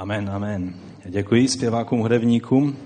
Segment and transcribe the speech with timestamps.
[0.00, 0.74] Amen, amen.
[1.04, 2.76] Děkuji zpěvákům, hudebníkům.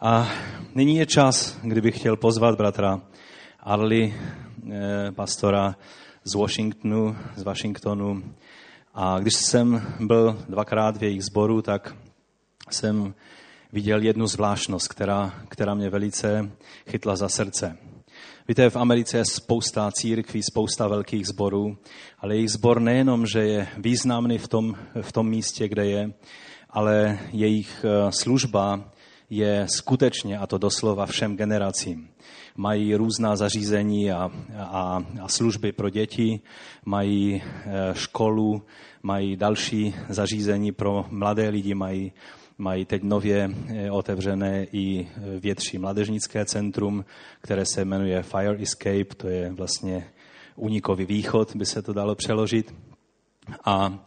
[0.00, 0.28] A
[0.74, 3.00] nyní je čas, kdybych chtěl pozvat bratra
[3.60, 4.14] Arli,
[4.72, 5.76] eh, pastora
[6.24, 8.22] z Washingtonu, z Washingtonu.
[8.94, 11.96] A když jsem byl dvakrát v jejich sboru, tak
[12.70, 13.14] jsem
[13.72, 16.50] viděl jednu zvláštnost, která, která mě velice
[16.90, 17.76] chytla za srdce.
[18.48, 21.78] Víte, v Americe je spousta církví, spousta velkých sborů,
[22.18, 26.12] ale jejich sbor nejenom, že je významný v tom, v tom místě, kde je,
[26.70, 28.92] ale jejich eh, služba
[29.30, 32.08] je skutečně, a to doslova všem generacím.
[32.56, 36.40] Mají různá zařízení a, a, a služby pro děti,
[36.84, 38.62] mají eh, školu,
[39.02, 42.12] mají další zařízení pro mladé lidi, mají
[42.58, 47.04] Mají teď nově eh, otevřené i eh, větší mladežnické centrum,
[47.40, 50.10] které se jmenuje Fire Escape, to je vlastně
[50.56, 52.74] unikový východ, by se to dalo přeložit.
[53.64, 54.04] A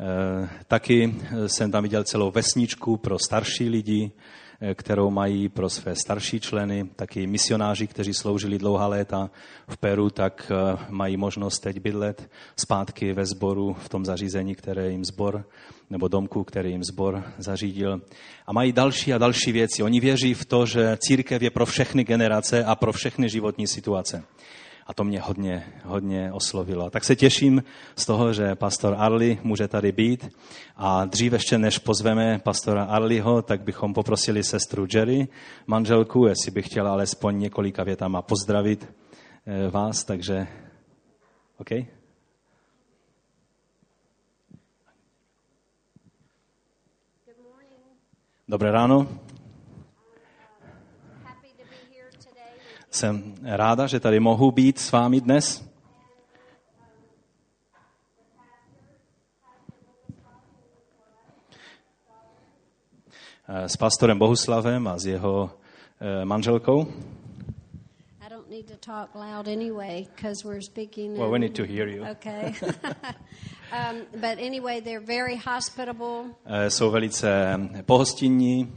[0.00, 1.14] e, taky
[1.46, 4.12] jsem tam viděl celou vesničku pro starší lidi,
[4.74, 9.30] kterou mají pro své starší členy, taky misionáři, kteří sloužili dlouhá léta
[9.68, 10.52] v Peru, tak
[10.88, 15.44] mají možnost teď bydlet zpátky ve sboru v tom zařízení, které jim sbor
[15.90, 18.00] nebo domku, který jim zbor zařídil.
[18.46, 19.82] A mají další a další věci.
[19.82, 24.24] Oni věří v to, že církev je pro všechny generace a pro všechny životní situace.
[24.90, 26.90] A to mě hodně, hodně oslovilo.
[26.90, 27.62] Tak se těším
[27.96, 30.28] z toho, že pastor Arli může tady být.
[30.76, 35.28] A dříve ještě než pozveme pastora Arliho, tak bychom poprosili sestru Jerry,
[35.66, 38.92] manželku, jestli bych chtěla alespoň několika větama pozdravit
[39.46, 40.04] eh, vás.
[40.04, 40.46] Takže,
[41.58, 41.70] OK?
[48.48, 49.08] Dobré ráno.
[52.90, 55.70] Jsem ráda, že tady mohu být s vámi dnes.
[63.48, 65.50] S pastorem Bohuslavem a s jeho
[66.00, 66.86] eh, manželkou.
[68.50, 71.16] need to talk loud anyway because we're speaking.
[71.16, 72.04] Well, we need to hear you.
[72.04, 72.54] Okay.
[73.72, 76.24] um, but anyway, they're very hospitable.
[76.46, 78.72] Uh, jsou velice pohostinní.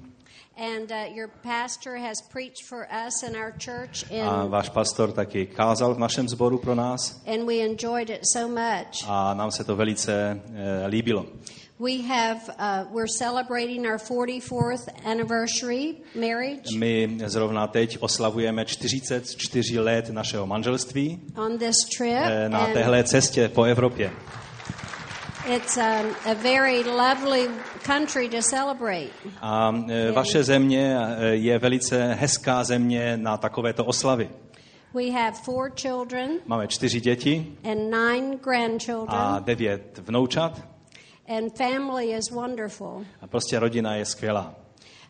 [4.22, 7.22] A váš pastor taky kázal v našem sboru pro nás.
[7.26, 9.04] And we enjoyed it so much.
[9.08, 10.54] A nám se to velice uh,
[10.88, 11.26] líbilo.
[11.80, 16.78] We have, uh, we're celebrating our 44th anniversary marriage.
[16.78, 21.22] My zrovna teď oslavujeme 44 let našeho manželství.
[21.36, 22.14] On this trip.
[22.14, 24.12] Eh, na téhle cestě po Evropě.
[25.46, 27.50] It's um, a very lovely
[27.84, 29.10] country to celebrate.
[29.42, 34.30] A eh, vaše země eh, je velice hezká země na takovéto oslavy.
[34.94, 36.30] We have four children.
[36.46, 37.58] Máme čtyři děti.
[37.64, 39.20] And nine grandchildren.
[39.20, 40.62] A devět vnoučat.
[41.28, 43.06] And family is wonderful.
[43.22, 44.56] A prostě rodina je skvělá.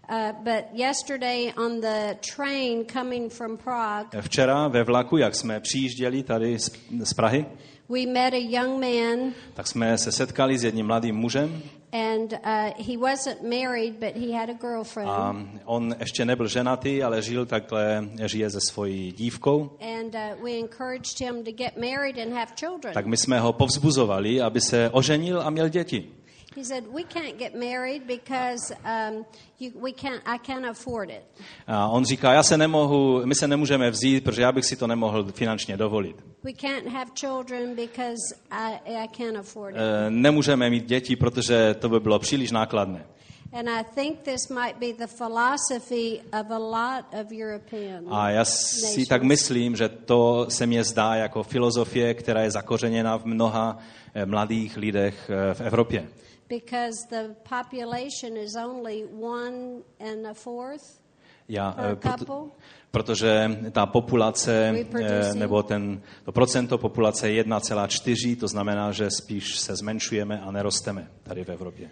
[0.09, 6.23] Uh, but yesterday on the train coming from Prague, Včera ve vlaku, jak jsme přijížděli
[6.23, 6.71] tady z,
[7.03, 7.45] z Prahy,
[7.89, 11.61] we met a young man, tak jsme se setkali s jedním mladým mužem.
[11.93, 15.09] And uh, he wasn't married, but he had a girlfriend.
[15.09, 15.35] A
[15.65, 19.77] on ještě nebyl ženatý, ale žil takhle, žije se svojí dívkou.
[20.01, 22.93] And uh, we encouraged him to get married and have children.
[22.93, 26.09] Tak my jsme ho povzbuzovali, aby se oženil a měl děti.
[26.55, 29.25] He said, "We can't get married because um,
[29.59, 30.21] you, we can't.
[30.25, 31.23] I can't afford it."
[31.67, 34.87] A on říká, já se nemohu, my se nemůžeme vzít, protože já bych si to
[34.87, 36.15] nemohl finančně dovolit.
[36.43, 39.81] We can't have children because I, I can't afford it.
[39.81, 43.05] Uh, nemůžeme mít děti, protože to by bylo příliš nákladné.
[43.53, 48.45] And I think this might be the philosophy of a lot of European A já
[48.45, 53.77] si tak myslím, že to se mně zdá jako filozofie, která je zakořeněna v mnoha
[54.13, 56.07] eh, mladých lidech eh, v Evropě
[56.49, 61.03] because the population is only one and a fourth
[61.49, 62.51] Já, eh, couple.
[62.91, 69.59] protože ta populace, eh, nebo ten, to procento populace je 1,4, to znamená, že spíš
[69.59, 71.89] se zmenšujeme a nerosteme tady v Evropě.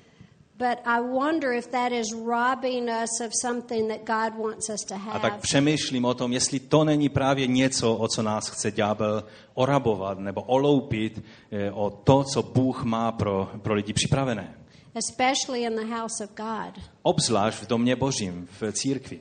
[5.11, 9.23] A tak přemýšlím o tom, jestli to není právě něco, o co nás chce ďábel
[9.53, 14.55] orabovat nebo oloupit eh, o to, co Bůh má pro, pro lidi připravené.
[14.95, 16.83] Especially in the house of God.
[17.03, 19.19] Obzvlášť v domě Božím, v církvi.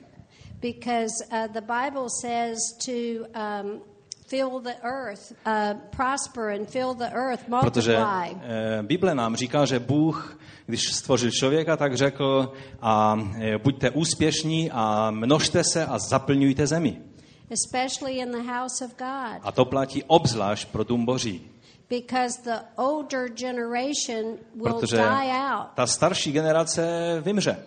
[0.61, 3.81] Because uh, the Bible says to um,
[4.27, 7.71] fill the earth, uh, prosper and fill the earth, multiply.
[7.71, 10.39] Protože uh, Bible nám říká, že Bůh,
[10.71, 12.51] když stvořil člověka, tak řekl,
[12.81, 17.01] a uh, buďte úspěšní a množte se a zaplňujte zemi.
[17.49, 19.41] Especially in the house of God.
[19.43, 21.51] A to platí obzvlášť pro dům Boží.
[21.89, 25.67] Because the older generation will Protože die out.
[25.75, 26.81] ta starší generace
[27.21, 27.57] vymře.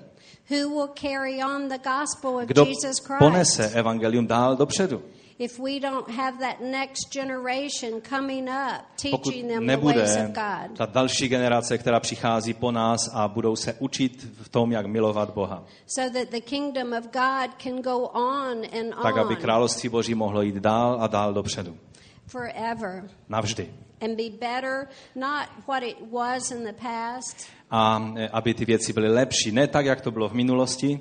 [0.50, 3.18] Who will carry on the gospel of Kdo Jesus Christ?
[3.18, 5.02] ponese evangelium dál dopředu?
[5.38, 10.24] If we don't have that next generation coming up, Pokud teaching them the ways nebude
[10.28, 10.76] of God.
[10.78, 15.30] ta další generace, která přichází po nás a budou se učit v tom, jak milovat
[15.34, 19.88] Boha, So that the kingdom of God can go on and tak aby on království
[19.88, 21.76] Boží mohlo jít dál a dál dopředu.
[22.26, 23.10] forever.
[23.28, 23.74] Navždy.
[24.00, 27.36] And be better, not what it was in the past,
[27.70, 29.52] A aby ty věci byly lepší.
[29.52, 31.00] Ne tak, jak to bylo v minulosti,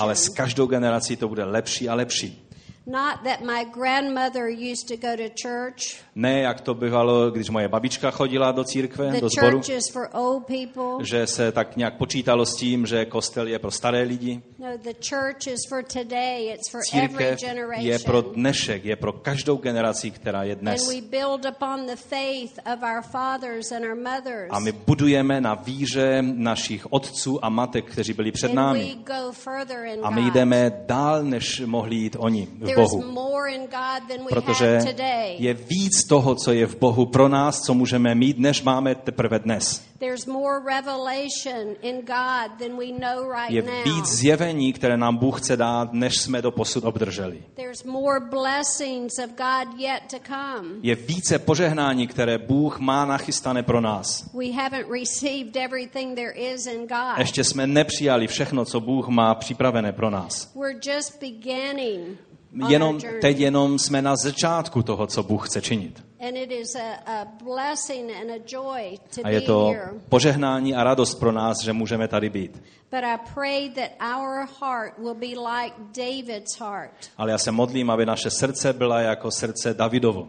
[0.00, 2.45] ale s každou generací to bude lepší a lepší.
[2.88, 6.00] Not that my grandmother used to go to church.
[6.14, 9.88] Ne, jak to bývalo, když moje babička chodila do církve, The do sboru, church is
[9.92, 11.04] for old people.
[11.04, 14.42] že se tak nějak počítalo s tím, že kostel je pro staré lidi.
[14.58, 16.52] No, the church is for today.
[16.54, 17.86] It's for every Církev generation.
[17.86, 20.88] je pro dnešek, je pro každou generaci, která je And dnes.
[20.88, 24.48] we build upon the faith of our fathers and our mothers.
[24.50, 28.96] A my budujeme na víře našich otců a matek, kteří byli před and we námi.
[29.06, 33.04] go further in A my jdeme dál, než mohli jít oni There Bohu.
[34.28, 34.78] Protože
[35.38, 39.38] je víc toho, co je v Bohu pro nás, co můžeme mít, než máme teprve
[39.38, 39.82] dnes.
[43.48, 47.42] Je víc zjevení, které nám Bůh chce dát, než jsme do posud obdrželi.
[50.82, 54.30] Je více požehnání, které Bůh má nachystané pro nás.
[57.18, 60.52] Ještě jsme nepřijali všechno, co Bůh má připravené pro nás.
[62.68, 66.04] Jenom, teď jenom jsme na začátku toho, co Bůh chce činit.
[69.24, 69.74] A, je to
[70.08, 72.62] požehnání a radost pro nás, že můžeme tady být.
[77.16, 80.28] Ale já se modlím, aby naše srdce byla jako srdce Davidovo.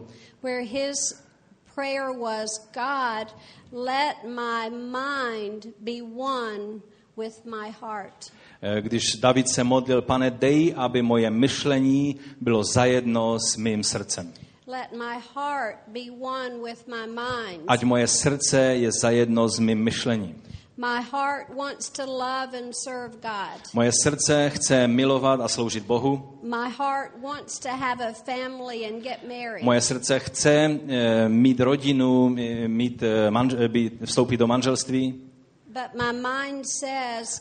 [1.78, 3.32] prayer was, God,
[3.70, 6.82] let my mind be one
[7.16, 8.32] with my heart.
[8.62, 14.32] Eh, Když David se modlil, pane, dej, aby moje myšlení bylo zajedno s mým srdcem.
[14.66, 17.64] Let my heart be one with my mind.
[17.68, 20.34] Ať moje srdce je zajedno s mým myšlením.
[20.76, 23.58] My heart wants to love and serve God.
[23.74, 26.38] Moje srdce chce milovat a sloužit Bohu.
[26.42, 29.64] My heart wants to have a family and get married.
[29.64, 30.54] Moje srdce chce
[30.88, 35.14] eh, mít rodinu, eh, mít, manž- být, vstoupit do manželství,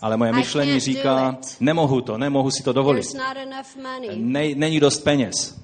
[0.01, 3.05] ale moje myšlení říká, nemohu to, nemohu si to dovolit.
[4.15, 5.57] Ne, není dost peněz.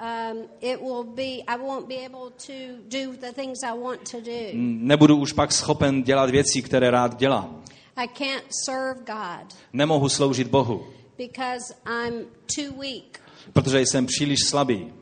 [0.00, 2.52] Um, it will be, I won't be able to
[2.88, 4.50] do the things I want to do.
[4.52, 7.62] Nebudu už pak schopen dělat věci, které rád dělám.
[7.96, 10.86] I can't serve God Nemohu sloužit Bohu,
[11.18, 12.26] because I'm
[12.56, 13.20] too weak.
[13.52, 14.92] protože jsem příliš slabý.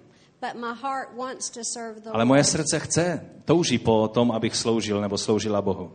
[2.13, 5.93] Ale moje srdce chce, touží po tom, abych sloužil nebo sloužila Bohu.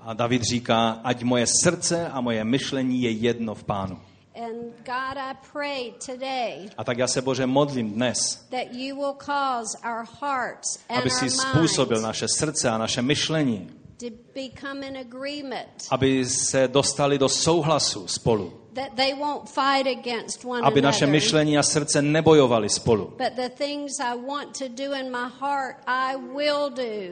[0.00, 4.00] A David říká, ať moje srdce a moje myšlení je jedno v Pánu.
[4.38, 9.14] And God, I pray today A tak já se Bože modlím dnes, that you will
[9.14, 14.96] cause our hearts and aby si způsobil naše srdce a naše myšlení, to become in
[14.96, 18.52] agreement, aby se dostali do souhlasu spolu.
[18.78, 23.16] That they won't fight against one Aby naše myšlení a srdce nebojovali spolu.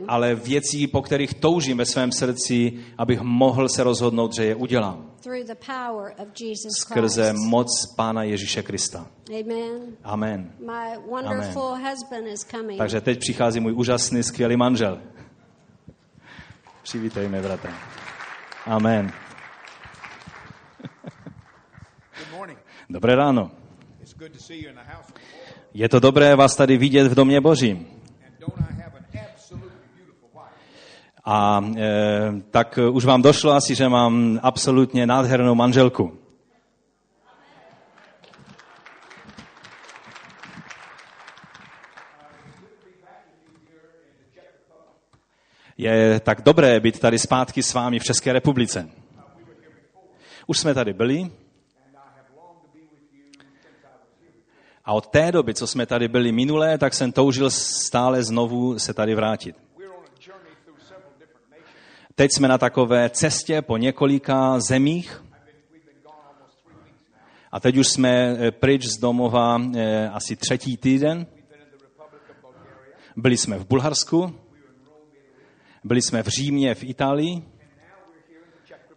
[0.09, 5.17] Ale věcí, po kterých toužím ve svém srdci, abych mohl se rozhodnout, že je udělám.
[5.27, 9.07] through the power of Jesus Skrze moc Pána Ježíše Krista.
[9.29, 9.97] Amen.
[10.05, 10.53] Amen.
[10.59, 12.79] My wonderful husband is coming.
[12.79, 15.01] Takže teď přichází můj úžasný, skvělý manžel.
[16.83, 17.75] Přivítejme, bratra.
[18.67, 19.13] Amen.
[22.19, 22.59] Good morning.
[22.59, 22.59] Dobré ráno.
[22.59, 22.67] It's good to see you in the house.
[22.69, 23.51] of the Lord.
[25.75, 27.87] Je to dobré vás tady vidět v domě Božím.
[31.25, 36.19] A e, tak už vám došlo asi, že mám absolutně nádhernou manželku.
[45.79, 48.91] Je tak dobré být tady zpátky s vámi v České republice.
[50.47, 51.31] Už jsme tady byli
[54.87, 58.95] a od té doby, co jsme tady byli minulé, tak jsem toužil stále znovu se
[58.95, 59.57] tady vrátit.
[62.15, 65.23] Teď jsme na takové cestě po několika zemích
[67.53, 71.27] a teď už jsme eh, pryč z domova eh, asi třetí týden.
[73.17, 74.41] Byli jsme v Bulharsku,
[75.85, 77.43] byli jsme v Římě, v Itálii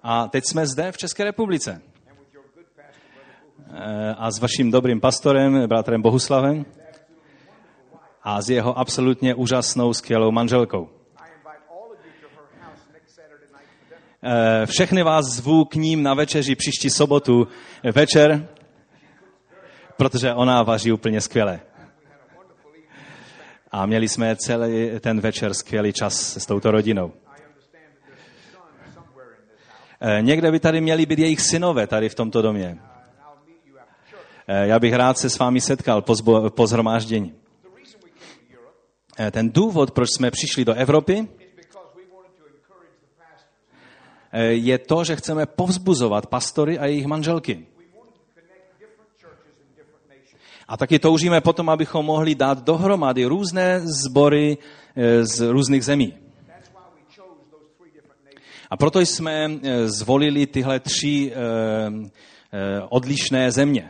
[0.03, 1.71] a teď jsme zde v České republice.
[1.71, 3.13] And with your good pastor,
[3.57, 3.58] Brother
[4.17, 6.65] a s vaším dobrým pastorem, bratrem Bohuslavem
[8.23, 10.89] a s jeho absolutně úžasnou, skvělou manželkou.
[14.23, 17.47] Eh, všechny vás zvu k ním na večeři příští sobotu
[17.95, 18.49] večer,
[19.97, 21.59] protože ona vaří úplně skvěle.
[23.71, 27.13] A měli jsme celý ten večer skvělý čas s touto rodinou.
[30.01, 32.77] Eh, někde by tady měli být jejich synové tady v tomto domě.
[34.51, 37.33] Eh, já bych rád se s vámi setkal po, zbo- po zhromáždění.
[39.31, 41.27] Ten důvod, proč jsme přišli do Evropy,
[44.31, 47.65] Eh, je to, že chceme povzbuzovat pastory a jejich manželky.
[50.67, 54.57] A taky toužíme potom, abychom mohli dát dohromady různé sbory
[54.95, 56.13] eh, z různých zemí.
[58.69, 61.33] A proto jsme eh, zvolili tyhle tři
[62.89, 63.89] odlišné země.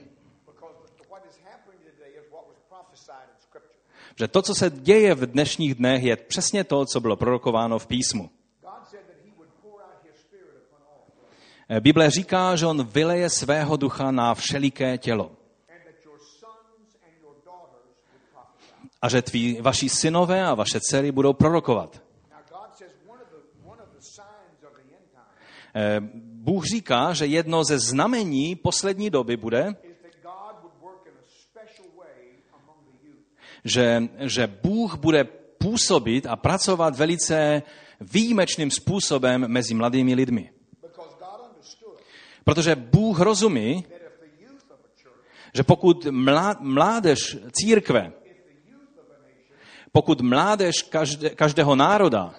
[4.20, 7.88] Že to, co se děje v dnešních dnech, je přesně to, co bylo prorokováno v
[7.88, 8.30] písmu.
[11.80, 15.32] Bible říká, že on vyleje svého ducha na všeliké tělo.
[19.02, 22.04] A že tví, vaši synové a vaše dcery budou prorokovat.
[25.76, 29.76] Eh, Bůh říká, že jedno ze znamení poslední doby bude,
[33.64, 35.24] že, že Bůh bude
[35.58, 37.62] působit a pracovat velice
[38.02, 40.52] výjimečným způsobem mezi mladými lidmi.
[42.44, 43.86] Protože Bůh rozumí,
[45.54, 46.08] že pokud
[46.60, 48.12] mládež církve,
[49.92, 52.36] pokud mládež každé, každého národa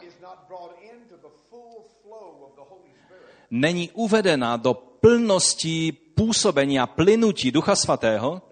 [3.50, 8.42] není uvedena do plnosti působení a plynutí Ducha Svatého,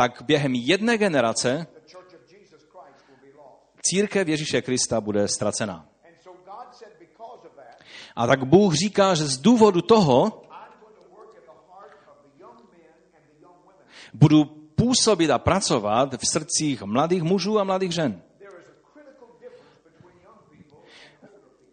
[0.00, 1.66] tak během jedné generace
[3.82, 5.88] církev Ježíše Krista bude ztracená.
[8.16, 10.42] A tak Bůh říká, že z důvodu toho
[14.14, 18.22] budu působit a pracovat v srdcích mladých mužů a mladých žen.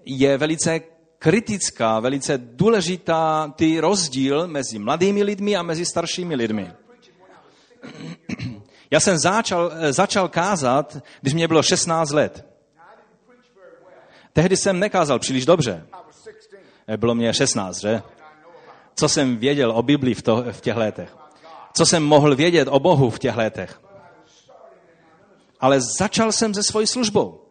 [0.06, 0.80] Je velice
[1.20, 6.87] kritická, velice důležitá ty rozdíl mezi mladými lidmi a mezi staršími lidmi.
[8.92, 12.46] Já jsem začal, začal kázat, když mě bylo 16 let.
[14.34, 15.88] Tehdy jsem nekázal příliš dobře.
[16.88, 18.02] Eh, bylo mě 16, že?
[18.96, 21.18] Co jsem věděl o Biblii v, to, v těch letech?
[21.74, 23.82] Co jsem mohl vědět o Bohu v těch letech?
[25.60, 27.42] Ale začal jsem se svojí službou.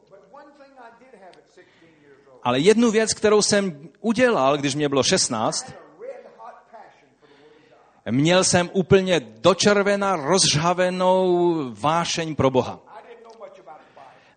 [2.42, 5.72] Ale jednu věc, kterou jsem udělal, když mě bylo 16,
[8.10, 12.80] měl jsem úplně dočervená, rozžhavenou vášeň pro Boha.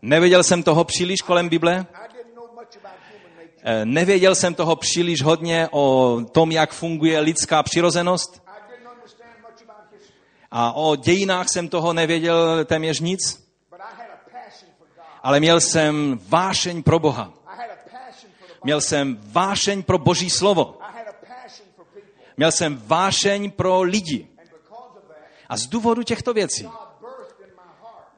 [0.02, 1.86] Nevěděl jsem toho příliš kolem Bible,
[3.64, 8.42] Eh, nevěděl jsem toho příliš hodně o tom, jak funguje lidská přirozenost.
[10.52, 13.50] A o dějinách jsem toho nevěděl téměř nic.
[15.24, 17.34] Ale měl jsem vášeň pro Boha.
[18.64, 20.79] Měl jsem vášeň pro Boží slovo.
[22.40, 24.28] Měl jsem vášeň pro lidi.
[25.50, 26.68] A z důvodu těchto věcí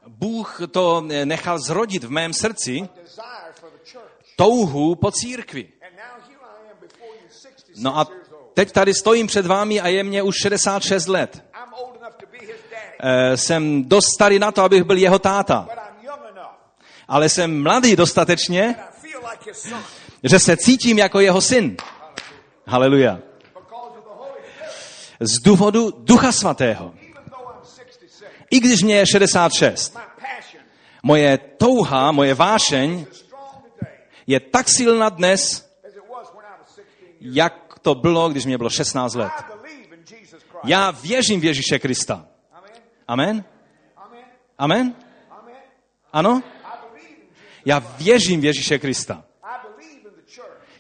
[0.08, 2.90] Bůh to nechal zrodit v mém srdci
[4.36, 5.68] touhu po církvi.
[7.78, 8.08] No a
[8.54, 11.44] teď tady stojím před vámi a je mě už 66 let.
[13.00, 15.68] E, jsem dost starý na to, abych byl jeho táta.
[17.08, 18.75] Ale jsem mladý dostatečně,
[20.24, 21.78] že se cítím jako jeho syn.
[22.68, 23.30] Haleluja.
[25.22, 26.94] Z důvodu Ducha Svatého.
[28.51, 29.98] I když mě je 66,
[31.04, 33.06] moje touha, moje vášeň
[34.28, 35.72] je tak silná dnes,
[37.22, 39.32] jak to bylo, když mě bylo 16 let.
[40.63, 42.28] Já věřím v Ježíše Krista.
[43.08, 43.44] Amen?
[44.58, 44.96] Amen?
[46.13, 46.44] Ano?
[47.66, 49.24] Já věřím v Ježíše Krista.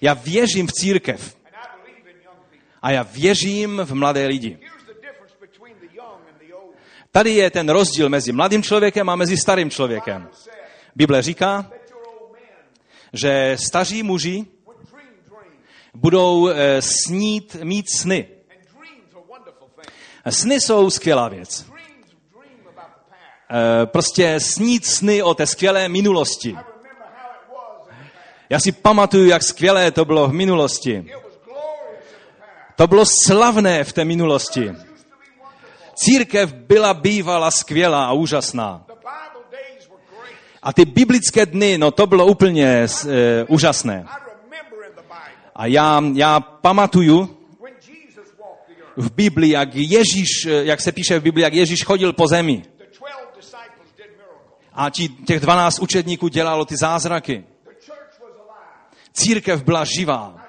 [0.01, 1.40] Já věřím v církev.
[2.81, 4.59] A já věřím v mladé lidi.
[7.11, 10.29] Tady je ten rozdíl mezi mladým člověkem a mezi starým člověkem.
[10.95, 11.71] Bible říká,
[13.13, 14.45] že staří muži
[15.93, 18.27] budou eh, snít, mít sny.
[20.29, 21.65] Sny jsou skvělá věc.
[23.51, 26.57] Eh, prostě snít sny o té skvělé minulosti.
[28.49, 31.11] Já si pamatuju, jak skvělé to bylo v minulosti.
[32.81, 34.71] To bylo slavné v té minulosti.
[35.95, 38.85] Církev byla bývala skvělá a úžasná.
[40.61, 43.11] A ty biblické dny, no to bylo úplně uh,
[43.47, 44.05] úžasné.
[45.55, 47.37] A já, já pamatuju
[48.97, 52.63] v Biblii, jak Ježíš, eh, jak se píše v Biblii, jak Ježíš chodil po zemi.
[54.73, 57.43] A ti, těch 12 učedníků dělalo ty zázraky.
[59.13, 60.40] Církev byla živá.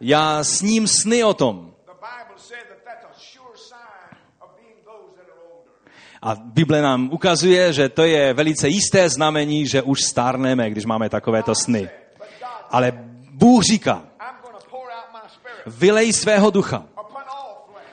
[0.00, 1.74] Já s ním sny o tom.
[6.22, 11.08] A Bible nám ukazuje, že to je velice jisté znamení, že už stárneme, když máme
[11.08, 11.90] takovéto sny.
[12.70, 12.92] Ale
[13.30, 14.02] Bůh říká,
[15.66, 16.84] vylej svého ducha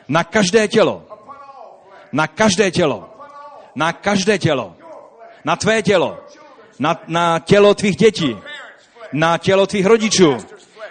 [0.07, 1.03] na každé tělo.
[2.11, 3.09] Na každé tělo.
[3.75, 4.75] Na každé tělo.
[5.45, 6.19] Na tvé tělo.
[6.79, 8.37] Na, na tělo tvých dětí.
[9.13, 10.37] Na tělo tvých rodičů.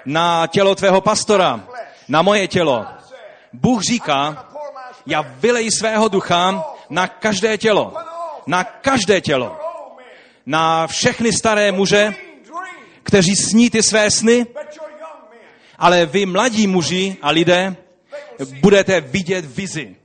[0.05, 1.65] Na tělo tvého pastora.
[2.09, 2.87] Na moje tělo.
[3.53, 4.49] Bůh říká,
[5.07, 7.95] já vylej svého ducha na každé tělo.
[8.47, 9.57] Na každé tělo.
[10.47, 12.15] Na všechny staré muže,
[13.03, 14.47] kteří sní ty své sny,
[15.79, 17.77] ale vy mladí muži a lidé
[18.61, 19.97] budete vidět vizi.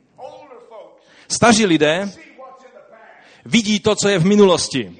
[1.27, 2.11] Staří lidé
[3.45, 4.97] vidí to, co je v minulosti.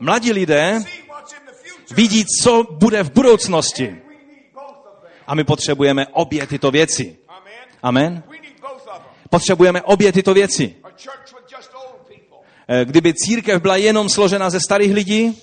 [0.00, 0.80] Mladí lidé
[1.90, 4.07] vidí, co bude v budoucnosti.
[5.28, 7.16] A my potřebujeme obě tyto věci.
[7.82, 8.22] Amen.
[9.30, 10.74] Potřebujeme obě tyto věci.
[12.68, 15.42] Eh, kdyby církev byla jenom složena ze starých lidí,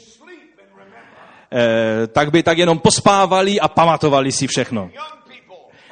[1.54, 4.90] eh, tak by tak jenom pospávali a pamatovali si všechno.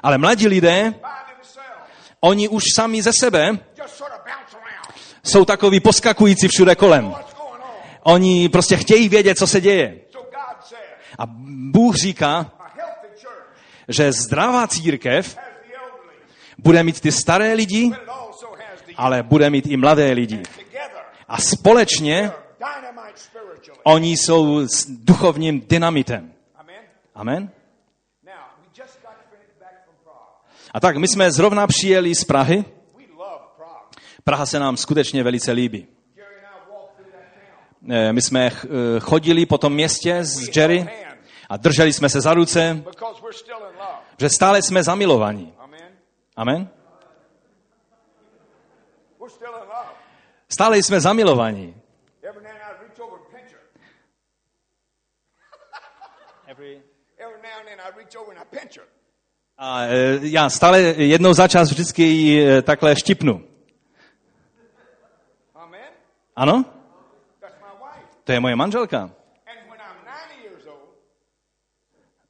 [0.03, 0.93] Ale mladí lidé,
[2.19, 3.59] oni už sami ze sebe
[5.23, 7.13] jsou takový poskakující všude kolem.
[8.03, 9.99] Oni prostě chtějí vědět, co se děje.
[11.19, 11.23] A
[11.71, 12.51] Bůh říká,
[13.93, 15.37] že zdravá církev
[16.57, 17.91] bude mít ty staré lidi,
[18.95, 20.43] ale bude mít i mladé lidi.
[21.27, 22.31] A společně
[23.83, 26.33] oni jsou s duchovním dynamitem.
[27.15, 27.49] Amen.
[30.73, 32.65] A tak my jsme zrovna přijeli z Prahy.
[34.23, 35.87] Praha se nám skutečně velice líbí.
[37.89, 38.59] Eh, my jsme eh,
[38.99, 40.87] chodili po tom městě s Jerry
[41.53, 42.83] a drželi jsme se za ruce,
[44.17, 45.53] že stále jsme zamilovaní.
[46.35, 46.69] Amen?
[50.49, 51.75] Stále jsme zamilovaní.
[59.57, 63.47] A e, já stále jednou za čas vždycky ji e, takhle štipnu.
[66.35, 66.65] Ano?
[68.23, 69.22] To je moje manželka.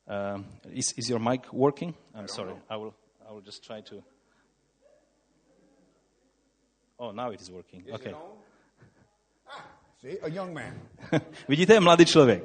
[0.07, 1.93] Uh, is, is your mic working?
[2.13, 2.53] I'm sorry.
[2.69, 2.93] I will,
[3.29, 4.03] I will just try to.
[6.99, 7.83] Oh, now it is working.
[7.87, 8.13] Is okay.
[9.47, 9.65] Ah,
[10.01, 10.73] see, a young man.
[11.47, 12.43] Vidíte, mladý člověk.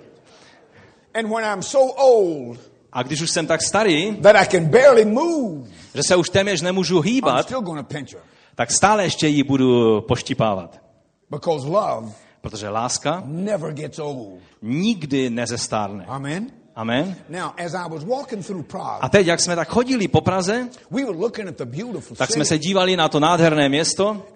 [1.14, 2.60] And when I'm so old,
[2.92, 6.62] a když už jsem tak starý, that I can barely move, že se už téměř
[6.62, 8.22] nemůžu hýbat, I'm still pinch her.
[8.54, 10.82] tak stále ještě ji budu poštípávat.
[11.30, 14.40] Because love Protože láska never gets old.
[14.62, 16.04] nikdy nezestárne.
[16.06, 16.57] Amen.
[16.78, 17.16] Amen.
[17.28, 20.68] Now, as I was walking through Prague, a teď, jak jsme tak chodili po Praze,
[20.90, 24.26] we were looking at the beautiful tak jsme se dívali na to nádherné město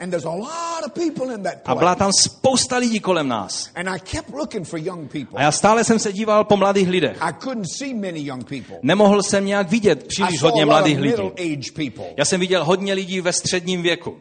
[1.64, 3.70] a byla tam spousta lidí kolem nás.
[3.74, 5.38] And I kept looking for young people.
[5.38, 7.16] A já stále jsem se díval po mladých lidech.
[7.20, 8.76] I couldn't see many young people.
[8.82, 11.62] Nemohl jsem nějak vidět příliš hodně mladých lidí.
[12.16, 14.16] Já jsem viděl hodně lidí ve středním věku.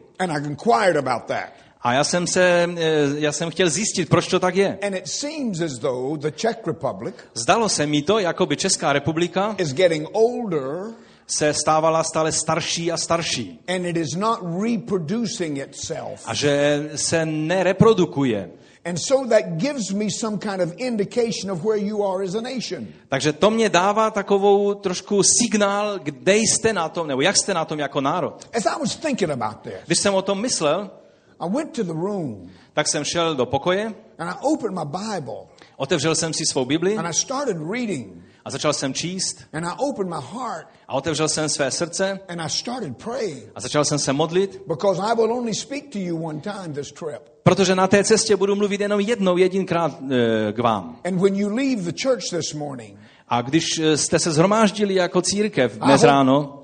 [1.84, 4.78] A já jsem, se, eh, já jsem chtěl zjistit, proč to tak je.
[4.82, 8.92] And it seems as though the Czech Republic Zdalo se mi to, jako by Česká
[8.92, 10.94] republika is getting older
[11.26, 13.60] se stávala stále starší a starší.
[13.68, 16.22] And it is not reproducing itself.
[16.26, 18.50] A že se nereprodukuje.
[18.84, 22.40] And so that gives me some kind of indication of where you are as a
[22.40, 22.86] nation.
[23.08, 27.64] Takže to mě dává takovou trošku signál, kde jste na tom, nebo jak jste na
[27.64, 28.48] tom jako národ.
[28.54, 30.90] As I was thinking about this, Když jsem o tom myslel,
[31.42, 32.50] i went to the room.
[32.72, 33.94] Tak jsem šel do pokoje.
[34.18, 35.46] And I opened my Bible.
[35.76, 36.96] Otevřel jsem si svou Bibli.
[36.96, 38.24] And I started reading.
[38.44, 39.42] A začal jsem číst.
[39.52, 40.66] And I opened my heart.
[40.88, 42.20] A otevřel jsem své srdce.
[42.28, 43.44] And I started praying.
[43.54, 44.62] A začal jsem se modlit.
[44.66, 47.22] Because I will only speak to you one time this trip.
[47.42, 50.96] Protože na té cestě budu mluvit jenom jednou, jedinkrát e, k vám.
[51.04, 52.98] And when you leave the church this morning,
[53.32, 56.62] a když eh, jste se zhromáždili jako církev dnes ráno,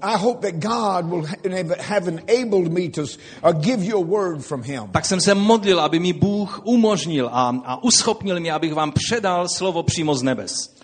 [4.93, 9.49] tak jsem se modlil, aby mi Bůh umožnil a, a uschopnil mě, abych vám předal
[9.49, 10.78] slovo přímo z nebes.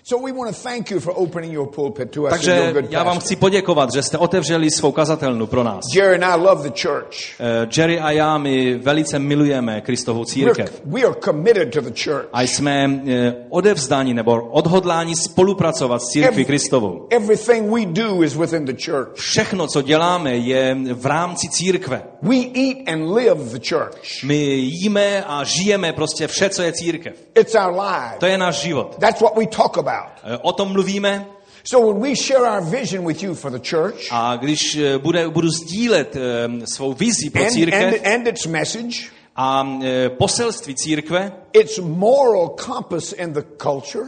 [2.31, 5.85] Takže já vám chci poděkovat, že jste otevřeli svou kazatelnu pro nás.
[5.95, 7.41] Jerry and I love the church.
[7.41, 10.83] Uh, Jerry a já my velice milujeme Kristovou církev.
[10.85, 12.29] We are committed to the church.
[12.33, 13.11] A jsme uh,
[13.49, 17.07] odevzdáni nebo odhodláni spolupracovat s církví Kristovou.
[17.11, 19.15] Everything we do is within the church.
[19.15, 22.03] Všechno, co děláme, je v rámci církve.
[22.23, 24.25] We eat and live the church.
[24.25, 27.15] My jíme a žijeme prostě vše, co je církev.
[27.35, 28.17] It's our life.
[28.19, 28.97] To je náš život.
[29.01, 29.94] That's what we talk about.
[30.25, 31.27] Eh, o tom mluvíme.
[31.65, 35.29] So when we share our vision with you for the church, a když eh, bude,
[35.29, 39.67] budu sdílet um, svou vizi pro církev and, and its message, a
[40.09, 44.07] poselství církve, its moral compass in the culture,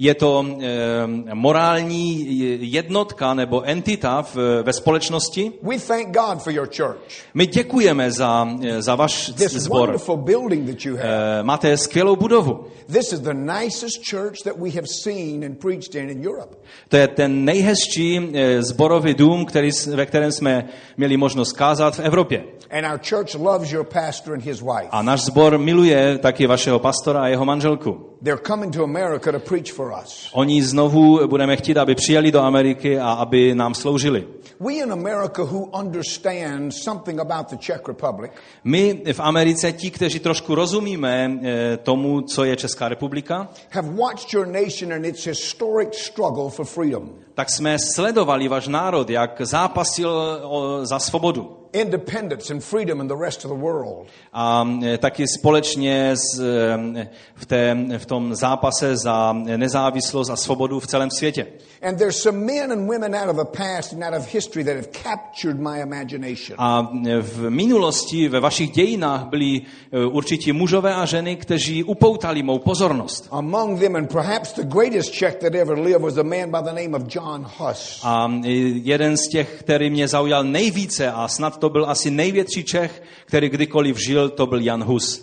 [0.00, 2.26] je to e, morální
[2.72, 5.52] jednotka nebo entita v, ve společnosti.
[5.62, 6.98] We thank God for your church.
[7.34, 9.96] My děkujeme za, za váš sbor.
[10.98, 12.64] E, máte skvělou budovu.
[12.86, 16.56] This is the nicest church that we have seen and preached in in Europe.
[16.88, 22.44] To je ten nejhezčí zborový dům, který, ve kterém jsme měli možnost kázat v Evropě.
[22.70, 24.88] And our church loves your pastor and his wife.
[24.90, 28.09] A náš zbor miluje taky vašeho pastora a jeho manželku.
[28.22, 30.28] They're coming to America to preach for us.
[30.32, 34.26] Oni znovu budeme chtít, aby přijeli do Ameriky a aby nám sloužili.
[34.60, 38.32] We in America who understand something about the Czech Republic.
[38.64, 44.32] My v Americe ti, kteří trošku rozumíme eh, tomu, co je Česká republika, have watched
[44.32, 47.10] your nation and its historic struggle for freedom.
[47.34, 50.40] Tak jsme sledovali váš národ, jak zápasil
[50.82, 54.06] za svobodu independence and freedom in the rest of the world.
[54.32, 60.80] A e, taky společně s, e, v, té, v tom zápase za nezávislost a svobodu
[60.80, 61.46] v celém světě.
[61.82, 64.74] And there's some men and women out of the past and out of history that
[64.74, 66.56] have captured my imagination.
[66.58, 69.60] A e, v minulosti ve vašich dějinách byli
[70.10, 73.28] určití mužové a ženy, kteří upoutali mou pozornost.
[73.30, 76.82] Among them and perhaps the greatest Czech that ever lived was a man by the
[76.82, 78.00] name of John Huss.
[78.04, 78.32] A
[78.82, 83.48] jeden z těch, který mě zaujal nejvíce a snad to byl asi největší Čech, který
[83.48, 85.22] kdykoliv žil, to byl Jan Hus.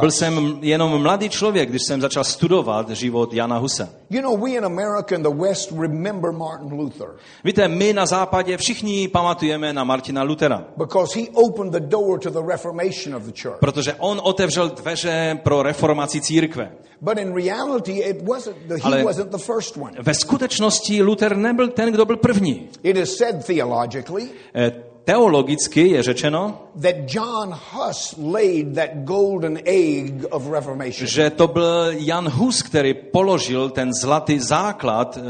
[0.00, 3.88] Byl jsem jenom mladý člověk, když jsem začal studovat život Jana Husa.
[4.10, 7.08] You know, we in America and the West remember Martin Luther.
[7.44, 10.64] Víte, my na západě všichni pamatujeme na Martina Luthera.
[10.76, 13.58] Because he opened the door to the reformation of the church.
[13.60, 16.72] Protože on otevřel dveře pro reformaci církve.
[17.02, 19.92] But in reality it wasn't the, he Ale wasn't the first one.
[20.02, 22.68] Ve skutečnosti Luther nebyl ten, kdo byl první.
[22.82, 24.28] It is said theologically.
[24.54, 24.72] Eh,
[25.04, 31.06] teologicky je řečeno, that John Huss laid that golden egg of reformation.
[31.06, 35.22] že to byl Jan Hus, který položil ten zlatý základ uh,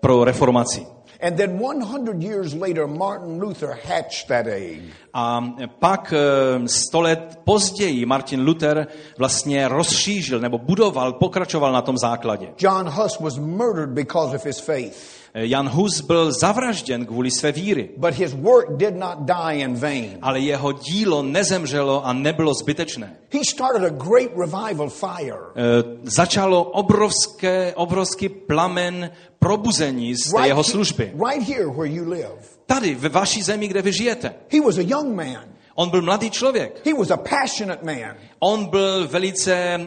[0.00, 0.86] pro reformaci.
[1.22, 4.80] And then 100 years later, Martin Luther hatched that egg.
[5.14, 8.86] A pak eh, sto let později Martin Luther
[9.18, 12.48] vlastně rozšířil nebo budoval, pokračoval na tom základě.
[12.58, 15.17] John Huss was murdered because of his faith.
[15.34, 17.90] Eh, Jan Hus byl zavražděn kvůli své víry.
[17.96, 20.18] But his work did not die in vain.
[20.22, 23.16] Ale jeho dílo nezemřelo a nebylo zbytečné.
[23.32, 25.34] He started a great revival fire.
[25.34, 31.12] Uh, začalo obrovské, obrovský plamen probuzení z right jeho služby.
[31.28, 32.38] Right here where you live.
[32.66, 34.34] Tady, ve vaší zemi, kde vy žijete.
[34.52, 35.44] He was a young man.
[35.74, 36.86] On byl mladý člověk.
[36.86, 38.16] He was a passionate man.
[38.38, 39.86] On byl velice uh,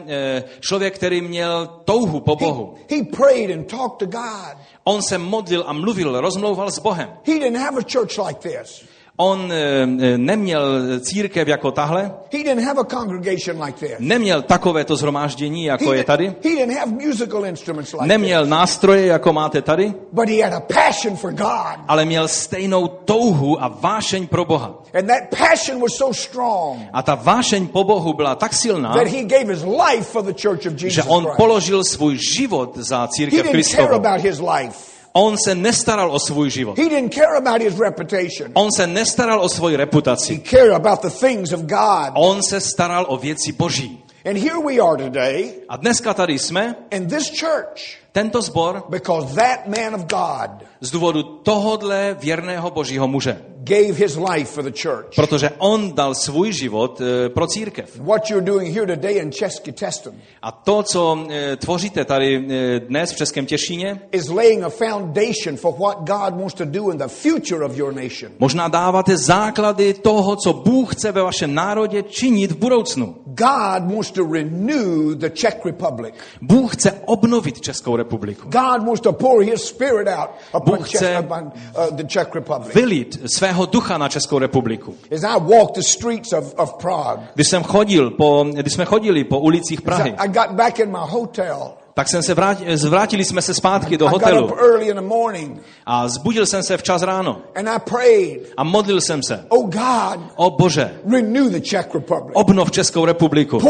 [0.60, 2.74] člověk, který měl touhu po Bohu.
[2.90, 4.56] He, he prayed and talked to God.
[4.84, 7.08] On se modlil a mluvil, rozmlouval s Bohem.
[7.24, 8.84] He didn't have a church like this.
[9.16, 12.02] On e, neměl církev jako tahle.
[12.32, 13.96] He didn't have a congregation like this.
[13.98, 16.26] Neměl takovéto zhromáždění, jako je tady.
[16.26, 19.94] He didn't have musical instruments like neměl nástroje, jako máte tady.
[20.12, 21.78] But he had a passion for God.
[21.88, 24.74] Ale měl stejnou touhu a vášeň pro Boha.
[24.94, 26.80] And that passion was so strong.
[26.92, 30.42] A ta vášeň po Bohu byla tak silná, that he gave his life for the
[30.42, 33.88] church of Jesus že on položil svůj život za církev Kristovu.
[35.12, 36.78] On se nestaral o svůj život.
[36.78, 38.50] He didn't care about his reputation.
[38.54, 40.34] On se nestaral o svoji reputaci.
[40.34, 42.12] He cared about the things of God.
[42.14, 44.04] On se staral o věci Boží.
[44.24, 45.52] And here we are today.
[45.68, 46.74] A dneska tady jsme.
[46.90, 47.98] In this church.
[48.12, 48.82] Tento zbor.
[48.88, 50.68] Because that man of God.
[50.80, 53.42] Z důvodu tohodle věrného Božího muže.
[53.64, 55.14] Gave his life for the church.
[55.16, 58.00] Protože on dal svůj život uh, pro církev.
[58.00, 60.12] What you're doing here today in Český Těšín.
[60.42, 62.44] A to, co uh, tvoříte tady uh,
[62.88, 66.98] dnes v Českém Těšíně, is laying a foundation for what God wants to do in
[66.98, 68.32] the future of your nation.
[68.38, 73.16] Možná dáváte základy toho, co Bůh chce ve vašem národě činit v budoucnu.
[73.26, 76.14] God wants to renew the Czech Republic.
[76.42, 78.48] Bůh chce obnovit Českou republiku.
[78.48, 82.34] God wants to pour his spirit out upon, Bůh chce Czech, upon uh, the Czech
[82.34, 82.74] Republic.
[82.74, 83.18] vylit
[83.52, 84.94] svého ducha na Českou republiku.
[87.34, 90.14] Když jsem chodil po, když jsme chodili po ulicích Prahy,
[91.94, 94.48] tak jsem se vrátil, zvrátili jsme se zpátky do hotelu
[95.86, 97.38] a zbudil jsem se včas ráno
[98.56, 99.44] a modlil jsem se.
[99.48, 99.68] Oh
[100.36, 100.90] O Bože,
[102.32, 103.60] obnov Českou republiku.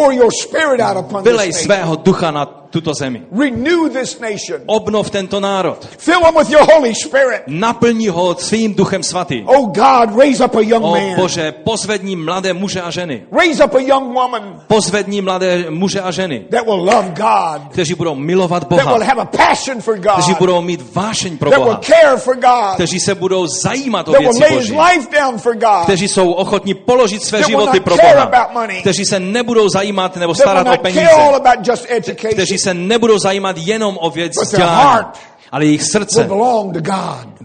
[1.23, 3.29] Vylej svého ducha na tuto zemi.
[3.29, 4.65] Renew this nation.
[4.67, 5.77] Obnov tento národ.
[5.99, 7.45] Fill them with your Holy Spirit.
[7.47, 9.45] Naplní ho svým duchem svatým.
[9.45, 11.15] Oh God, raise up a young O man.
[11.21, 13.29] Bože, pozvedni mladé muže a ženy.
[13.29, 17.95] Raise up a young woman Pozvedni mladé muže a ženy, that will love God, kteří
[17.95, 21.51] budou milovat that will Boha, have a passion for kteří God, budou mít vášeň pro
[21.51, 25.39] that will Boha, care for God, kteří se budou zajímat o věci Boží, life down
[25.39, 28.31] for God, kteří jsou ochotní položit své životy pro Boha,
[28.81, 31.09] kteří se nebudou zajímat nebo starat o peníze,
[32.33, 35.07] kteří se nebudou zajímat jenom o věc vzdělání,
[35.51, 36.29] ale jejich srdce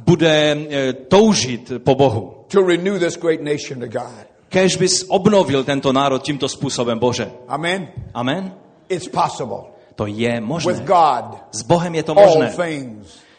[0.05, 2.33] bude eh, toužit po Bohu.
[2.47, 4.27] to renew this great nation to God.
[4.49, 7.31] Kež bys obnovil tento národ tímto způsobem, Bože.
[7.47, 7.87] Amen.
[8.13, 8.53] Amen?
[8.89, 9.57] It's possible.
[9.95, 10.73] To je With možné.
[10.73, 12.55] God, S Bohem je to možné.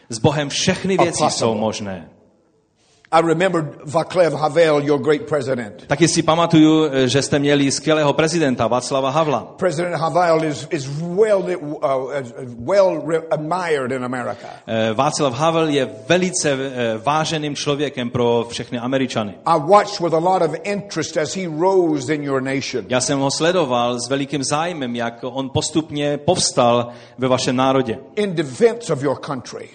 [0.09, 2.09] S Bohem všechny věci jsou možné.
[3.11, 5.87] I remember Vaclav Havel, your great president.
[5.87, 9.53] Taky si pamatuju, eh, že jste měli skvělého prezidenta Václava Havla.
[9.57, 12.11] President Havel is, is well, uh,
[12.65, 14.47] well admired in America.
[14.67, 16.57] Eh, Václav Havel je velice
[17.03, 19.33] váženým člověkem pro všechny Američany.
[19.45, 22.85] I watched with a lot of interest as he rose in your nation.
[22.89, 27.99] Já jsem ho sledoval s velikým zájmem, jak on postupně povstal ve vašem národě.
[28.15, 29.69] in defense of your country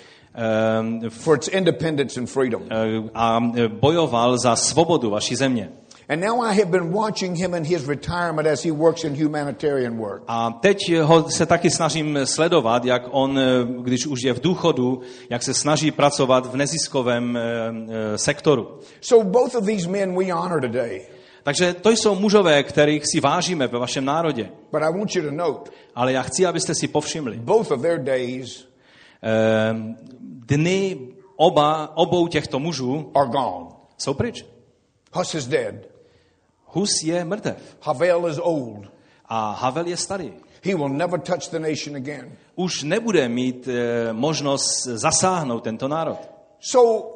[1.11, 2.63] for its independence and freedom.
[2.71, 5.69] eh, A eh, bojoval za svobodu vaší země.
[6.09, 9.97] And now I have been watching him in his retirement as he works in humanitarian
[9.99, 10.23] work.
[10.29, 13.43] A teď ho se taky snažím sledovat, jak on, eh,
[13.83, 17.39] když už je v důchodu, jak se snaží pracovat v neziskovém
[18.17, 18.69] sektoru.
[19.01, 21.01] So both of these men we honor today.
[21.43, 24.51] Takže to jsou mužové, kterých si vážíme ve vašem národě.
[24.73, 27.37] But I want you to note, Ale já chci, abyste si povšimli.
[27.37, 28.65] both of their days
[30.47, 30.99] Dny
[31.37, 33.67] oba, obou těchto mužů are gone.
[33.99, 34.45] jsou pryč.
[35.13, 35.75] Hus is dead.
[36.67, 38.87] Hus je mrtev Havel is old.
[39.29, 40.33] a Havel je starý.
[40.65, 42.33] He will never touch the nation again.
[42.57, 46.19] Už nebude mít eh, možnost zasáhnout tento národ.
[46.61, 47.09] So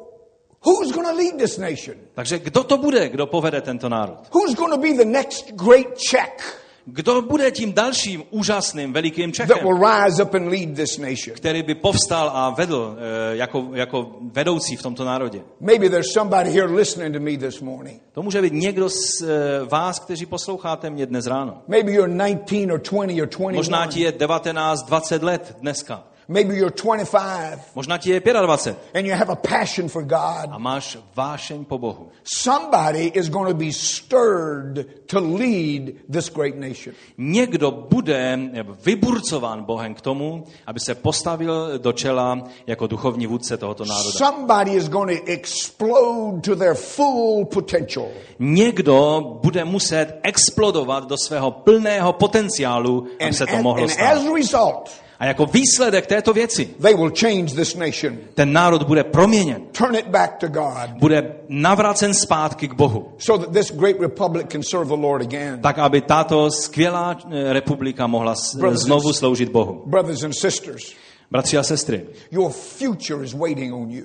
[0.65, 1.97] who's going to lead this nation?
[2.13, 4.17] Takže kdo to bude, kdo povede tento národ?
[4.33, 9.35] Who's going to be the next great Czech Kdo bude tím dalším úžasným velikým that
[9.35, 11.35] Čechem, will rise up and lead this nation?
[11.35, 15.41] který by povstal a vedl eh, jako, jako vedoucí v tomto národě?
[15.59, 18.01] Maybe there's somebody here listening to me this morning.
[18.11, 19.25] To může být někdo z eh,
[19.65, 21.61] vás, kteří posloucháte mě dnes ráno.
[21.67, 23.51] Maybe you're 19 or 20 or 21.
[23.51, 26.03] Možná ti je 19, 20 let dneska.
[26.29, 30.49] Maybe you're 25 Možná ti je 25 and you have a passion for God.
[30.51, 32.13] a máš vášeň po Bohu.
[32.23, 36.93] Somebody is going to be stirred to lead this great nation.
[37.17, 38.39] Někdo bude
[38.85, 44.11] vyburcován Bohem k tomu, aby se postavil do čela jako duchovní vůdce tohoto národa.
[44.11, 48.07] Somebody is going to explode to their full potential.
[48.39, 55.08] Někdo bude muset explodovat do svého plného potenciálu, aby And, se to mohlo stát.
[55.19, 59.95] A jako výsledek této věci they will change this nation, ten národ bude proměněn, turn
[59.95, 64.63] it back to God, bude navracen zpátky k Bohu, so that this great republic can
[64.63, 65.61] serve the Lord again.
[65.61, 69.83] tak aby tato skvělá eh, republika mohla Brothers znovu sloužit Bohu.
[69.85, 70.93] Brothers and sisters,
[71.31, 74.03] Bratři a sestry, your future is waiting on you.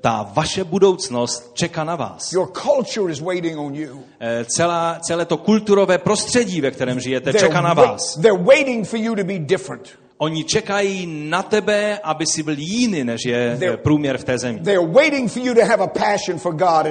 [0.00, 2.32] ta vaše budoucnost čeká na vás.
[2.32, 4.02] Your culture is waiting on you.
[4.20, 8.14] Eh, Celá, celé to kulturové prostředí, ve kterém žijete, čeká na vás.
[8.22, 9.88] they're waiting for you to be different.
[10.22, 14.60] Oni čekají na tebe, aby si byl jiný, než je They're- průměr v té zemi.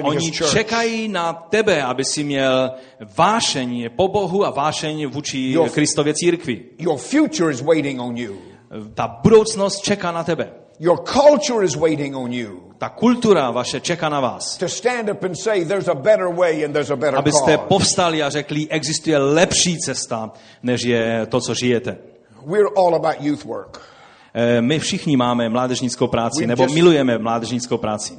[0.02, 2.70] Oni čekají na tebe, aby si měl
[3.16, 5.56] vášeň po Bohu a vášeň vůči.
[5.72, 6.64] Kristově církvi.
[6.78, 8.36] Your future is waiting on you.
[8.94, 10.52] Ta budoucnost čeká na tebe.
[10.80, 12.60] Your culture is waiting on you.
[12.78, 14.56] Ta kultura vaše čeká na vás.
[14.56, 18.22] To stand up and say there's a better way and there's a better Abyste povstali
[18.22, 22.09] a řekli, existuje lepší cesta, než je to, co žijete.
[22.46, 23.80] We're all about youth work.
[24.34, 28.14] Eh, my všichni máme mládežnickou práci, nebo milujeme mládežnickou práci.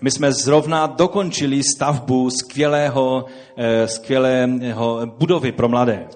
[0.00, 3.24] My jsme zrovna dokončili stavbu skvělého,
[3.56, 6.06] eh, skvělého budovy pro mladé.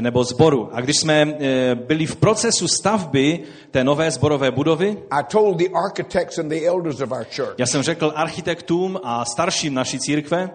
[0.00, 0.68] Nebo zboru.
[0.72, 4.96] A když jsme eh, byli v procesu stavby té nové zborové budovy,
[7.58, 10.50] já jsem řekl architektům a starším naší církve,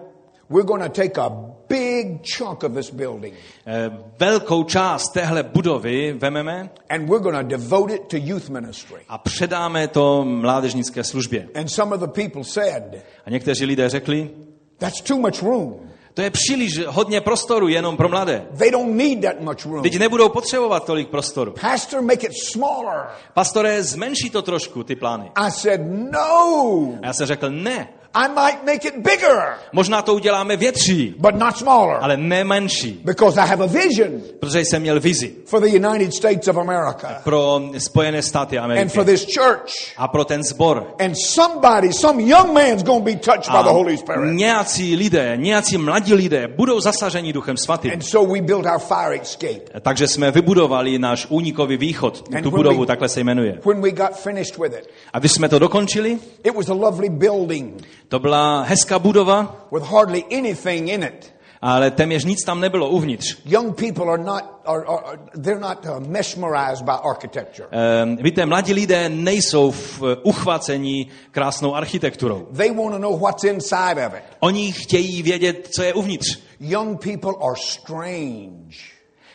[0.54, 1.30] We're going to take a
[1.68, 3.34] big chunk of this building.
[3.66, 9.00] Eh, velkou část téhle budovy vememe and we're going to devote it to youth ministry.
[9.08, 11.48] A předáme to mládežnické službě.
[11.54, 12.82] And some of the people said,
[13.26, 14.30] a někteří lidé řekli,
[14.78, 15.74] that's too much room.
[16.14, 18.46] To je příliš hodně prostoru jenom pro mladé.
[18.58, 19.82] They don't need that much room.
[19.82, 21.54] Teď nebudou potřebovat tolik prostoru.
[21.60, 23.06] Pastor, make it smaller.
[23.32, 25.30] Pastore, zmenší to trošku, ty plány.
[25.34, 25.80] I said,
[26.12, 26.98] no.
[27.02, 27.88] A já jsem řekl, ne.
[28.16, 29.56] I might make it bigger.
[29.72, 31.14] Možná to uděláme větší.
[31.18, 31.98] But not smaller.
[32.00, 33.00] Ale ne menší.
[33.04, 34.20] Because I have a vision.
[34.40, 35.34] Protože jsem měl vizi.
[35.46, 37.20] For the United States of America.
[37.24, 38.82] Pro Spojené státy Ameriky.
[38.82, 39.72] And for this church.
[39.96, 40.94] A pro ten zbor.
[41.04, 44.34] And somebody, some young man's going to be touched by the Holy Spirit.
[44.34, 47.92] Nějací lidé, nějací mladí lidé budou zasaženi Duchem Svatým.
[47.92, 49.80] And so we built our fire escape.
[49.80, 52.28] Takže jsme vybudovali náš únikový východ.
[52.36, 53.58] And tu budovu we, takhle se jmenuje.
[53.64, 54.88] When we got finished with it.
[55.12, 57.82] A když jsme to dokončili, it was a lovely building.
[58.14, 59.66] To byla hezká budova.
[59.72, 61.34] With hardly anything in it.
[61.62, 63.38] Ale téměř nic tam nebylo uvnitř.
[63.44, 67.68] Young people are not are, are they're not uh, mesmerized by architecture.
[68.02, 72.48] Um, víte, mladí lidé nejsou v uh, uchvacení krásnou architekturou.
[72.56, 74.22] They want to know what's inside of it.
[74.40, 76.38] Oni chtějí vědět, co je uvnitř.
[76.60, 78.76] Young people are strange.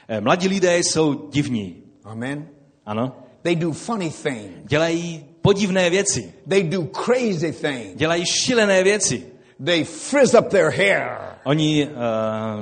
[0.10, 1.84] Uh, mladí lidé jsou divní.
[2.04, 2.48] Amen.
[2.86, 3.12] Ano.
[3.42, 4.52] They do funny things.
[4.63, 6.34] Dělají podivné věci.
[6.49, 7.95] They do crazy things.
[7.95, 9.23] Dělají šílené věci.
[9.65, 11.08] They frizz up their hair.
[11.43, 11.93] Oni uh,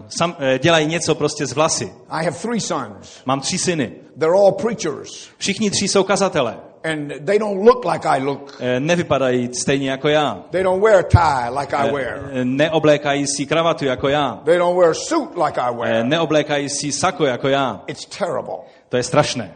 [0.08, 1.94] sam, uh, dělají něco prostě z vlasy.
[2.10, 3.22] I have three sons.
[3.26, 3.92] Mám tři syny.
[4.20, 5.30] They're all preachers.
[5.38, 6.58] Všichni tři jsou kazatele.
[6.84, 8.60] And they don't look like I look.
[8.60, 10.44] Uh, nevypadají stejně jako já.
[10.50, 12.30] They don't wear a tie like I wear.
[12.44, 14.42] Neoblékají si kravatu jako já.
[14.46, 16.06] They don't wear suit like I wear.
[16.06, 17.84] Neoblékají si sako jako já.
[17.88, 18.58] It's terrible.
[18.90, 19.56] To je strašné.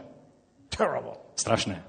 [0.76, 1.12] Terrible.
[1.36, 1.82] Strašné.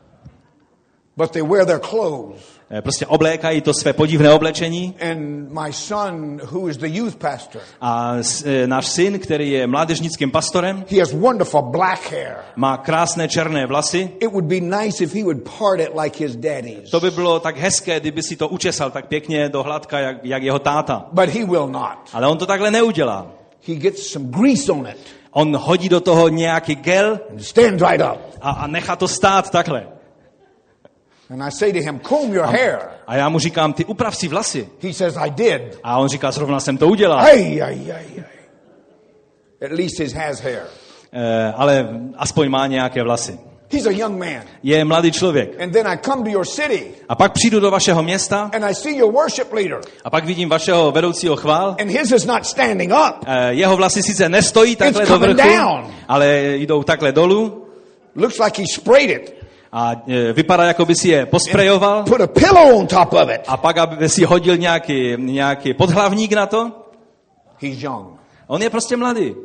[1.17, 2.53] But they wear their clothes.
[2.77, 4.95] Eh, prostě oblékají to své podivné oblečení.
[5.11, 10.31] And my son, who is the youth pastor, a e, náš syn, který je mládežnickým
[10.31, 12.35] pastorem, he has wonderful black hair.
[12.55, 14.11] má krásné černé vlasy.
[14.19, 16.89] It would be nice if he would part it like his daddy's.
[16.91, 20.43] To by bylo tak hezké, kdyby si to učesal tak pěkně do hladka, jak, jak
[20.43, 21.05] jeho táta.
[21.11, 21.97] But he will not.
[22.13, 23.27] Ale on to takhle neudělá.
[23.67, 24.97] He gets some grease on it.
[25.31, 28.19] On hodí do toho nějaký gel stand right up.
[28.41, 29.87] A, a nechá to stát takhle.
[31.29, 32.79] And I say to him, comb your hair.
[33.07, 34.69] A já mu říkám, ty uprav si vlasy.
[34.81, 35.79] He says, I did.
[35.83, 37.19] A on říká, zrovna jsem to udělal.
[37.19, 38.23] Hey, hey, hey, hey.
[39.65, 40.61] At least he has hair.
[41.13, 41.19] Uh,
[41.55, 43.39] ale aspoň má nějaké vlasy.
[43.71, 44.41] He's a young man.
[44.63, 45.61] Je mladý člověk.
[45.61, 46.91] And then I come to your city.
[47.09, 48.49] A pak přijdu do vašeho města.
[48.53, 49.79] And I see your worship leader.
[50.03, 51.75] A pak vidím vašeho vedoucího chvál.
[51.81, 53.15] And his is not standing up.
[53.27, 55.91] Uh, jeho vlasy sice nestojí takhle It's do vrchu, down.
[56.07, 57.67] ale jdou takhle dolů.
[58.15, 59.42] Looks like he sprayed it.
[59.75, 62.03] A e, vypadá, jako by si je posprejoval.
[62.03, 63.41] Put a pillow on top of it.
[63.47, 66.71] A pak, aby si hodil nějaký, nějaký podhlavník na to.
[67.57, 68.19] He's young.
[68.47, 69.35] On je prostě mladý.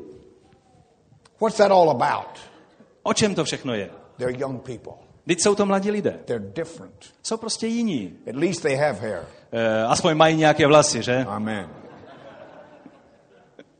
[1.41, 2.29] What's that all about?
[3.03, 3.91] O čem to všechno je?
[4.17, 4.93] They're young people.
[5.27, 6.19] Teď jsou to mladí lidé.
[6.25, 7.05] They're different.
[7.23, 8.13] Jsou prostě jiní.
[8.29, 9.21] At least they have hair.
[9.53, 11.25] Uh, aspoň mají nějaké vlasy, že?
[11.29, 11.69] Amen.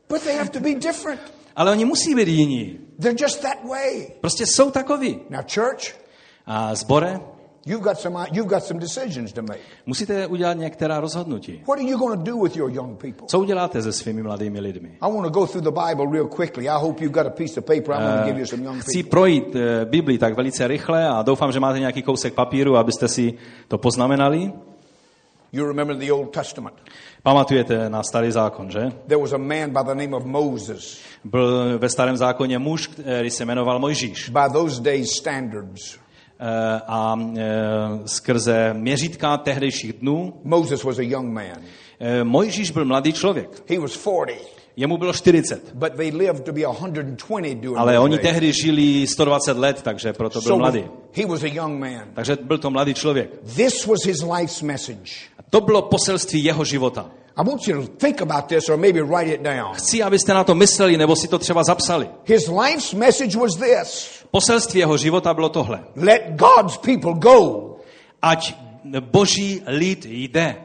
[0.09, 1.21] But they have to be different.
[1.55, 2.79] Ale oni musí být jiní.
[3.01, 4.07] They're just that way.
[4.21, 5.19] Prostě jsou takoví.
[5.29, 5.95] Now church,
[6.49, 7.19] a zbore,
[7.65, 9.59] You've got some you've got some decisions to make.
[9.85, 11.61] Musíte udělat některá rozhodnutí.
[11.67, 13.27] What are you going to do with your young people?
[13.27, 14.97] Co uděláte se svými mladými lidmi?
[15.01, 16.69] I want to go through the Bible real quickly.
[16.69, 17.95] I hope you've got a piece of paper.
[17.95, 18.91] I'm going to give you some young people.
[18.91, 23.07] Chci projít uh, Bibli tak velice rychle a doufám, že máte nějaký kousek papíru, abyste
[23.07, 23.33] si
[23.67, 24.53] to poznamenali.
[25.51, 26.75] You remember the Old Testament.
[27.23, 28.79] Pamatujete na starý zákon, že?
[29.07, 30.97] There was a man by the name of Moses.
[31.23, 34.29] Byl ve starém zákoně muž, který se jmenoval Mojžíš.
[34.29, 35.99] By those days standards.
[36.41, 37.43] Eh, a eh,
[38.05, 40.33] skrze měřítka tehdejších dnů.
[40.43, 41.57] Moses was a young man.
[41.99, 43.63] Eh, Mojžíš byl mladý člověk.
[43.69, 44.59] He was 40.
[44.75, 45.73] Jemu bylo 40.
[45.73, 50.41] But they lived to be 120 during Ale oni tehdy žili 120 let, takže proto
[50.41, 50.83] byl so mladý.
[51.13, 52.03] He was a young man.
[52.13, 53.29] Takže byl to mladý člověk.
[53.55, 55.11] This was his life's message.
[55.39, 57.11] A to bylo poselství jeho života.
[57.37, 59.73] I want you to think about this or maybe write it down.
[59.73, 62.09] Chci, abyste na to mysleli, nebo si to třeba zapsali.
[62.25, 64.18] His life's message was this.
[64.31, 65.83] Poselství jeho života bylo tohle.
[65.95, 67.75] Let God's people go.
[68.21, 68.55] Ať
[68.99, 70.55] boží lid jde.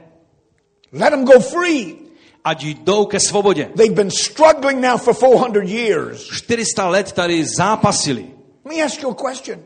[0.93, 2.05] Let them go free.
[2.45, 3.71] ať jdou ke svobodě.
[3.77, 6.29] They've been struggling now for 400 years.
[6.29, 8.27] 400 let tady zápasili.
[8.65, 9.59] Let me ask you a question.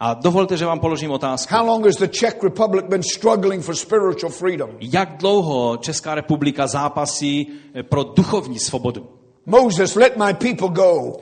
[0.00, 1.54] A dovolte, že vám položím otázku.
[1.54, 4.70] How long has the Czech Republic been struggling for spiritual freedom?
[4.80, 9.08] Jak dlouho Česká republika zápasí eh, pro duchovní svobodu?
[9.46, 11.20] Moses, let my people go.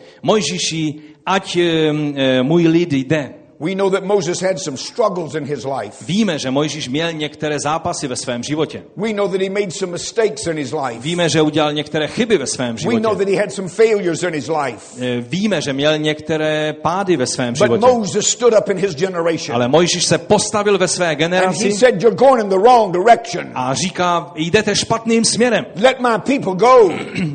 [2.43, 3.44] Můj lid jde.
[3.65, 6.05] We know that Moses had some struggles in his life.
[6.07, 8.83] Víme, že Mojžíš měl některé zápasy ve svém životě.
[8.97, 11.01] We know that he made some mistakes in his life.
[11.01, 12.97] Víme, že udělal některé chyby ve svém životě.
[12.97, 15.05] We know that he had some failures in his life.
[15.07, 17.81] Eh, víme, že měl některé pády ve svém životě.
[17.81, 19.57] But Moses stood up in his generation.
[19.57, 21.65] Ale Mojžíš se postavil ve své generaci.
[21.65, 23.51] And he said you're going in the wrong direction.
[23.55, 25.67] A říká, jdete špatným směrem.
[25.83, 26.91] Let my people go.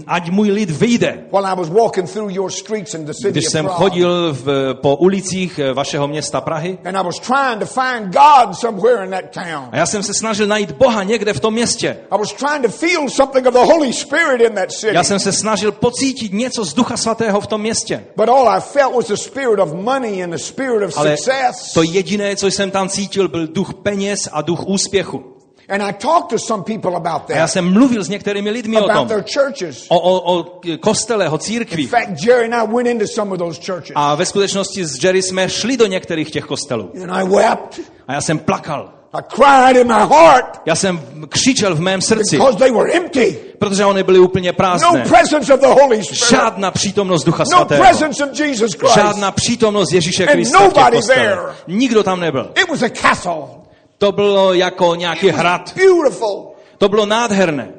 [0.07, 1.23] Ať můj lid vyjde.
[1.31, 4.95] While I was walking through your streets in the city Když jsem chodil v, po
[4.95, 6.77] ulicích eh, vašeho města Prahy.
[6.85, 9.69] And I was trying to find God somewhere in that town.
[9.71, 11.97] A já jsem se snažil najít Boha někde v tom městě.
[12.11, 14.95] I was trying to feel something of the Holy Spirit in that city.
[14.95, 18.05] Já jsem se snažil pocítit něco z Ducha Svatého v tom městě.
[18.15, 21.73] But all I felt was the spirit of money and the spirit of Ale success.
[21.73, 25.28] to jediné, co jsem tam cítil, byl duch peněz a duch úspěchu.
[25.69, 27.35] And I talked to some people about that.
[27.35, 29.07] A já jsem mluvil s některými lidmi o about tom.
[29.07, 29.85] their churches.
[29.89, 30.45] O, o, o
[30.79, 31.81] kostele, o církvi.
[31.81, 33.91] In fact, Jerry and I went into some of those churches.
[33.95, 36.91] A ve skutečnosti s Jerry jsme šli do některých těch kostelů.
[37.03, 37.79] And I wept.
[38.07, 38.93] A já jsem plakal.
[39.13, 40.61] I cried in my heart.
[40.65, 42.37] Já jsem křičel v mém srdci.
[42.37, 43.37] Because they were empty.
[43.59, 44.99] Protože oni byly úplně prázdné.
[44.99, 46.29] No presence of the Holy Spirit.
[46.29, 47.83] Žádná přítomnost Ducha No Svatého.
[47.83, 48.95] presence of Jesus Christ.
[48.95, 51.05] Žádná přítomnost Ježíše Krista v těch kostelech.
[51.27, 51.41] there.
[51.67, 52.51] Nikdo tam nebyl.
[52.61, 53.59] It was a castle.
[53.99, 55.73] To bylo jako nějaký hrad.
[55.75, 56.51] Beautiful.
[56.77, 57.73] To bylo nádherné.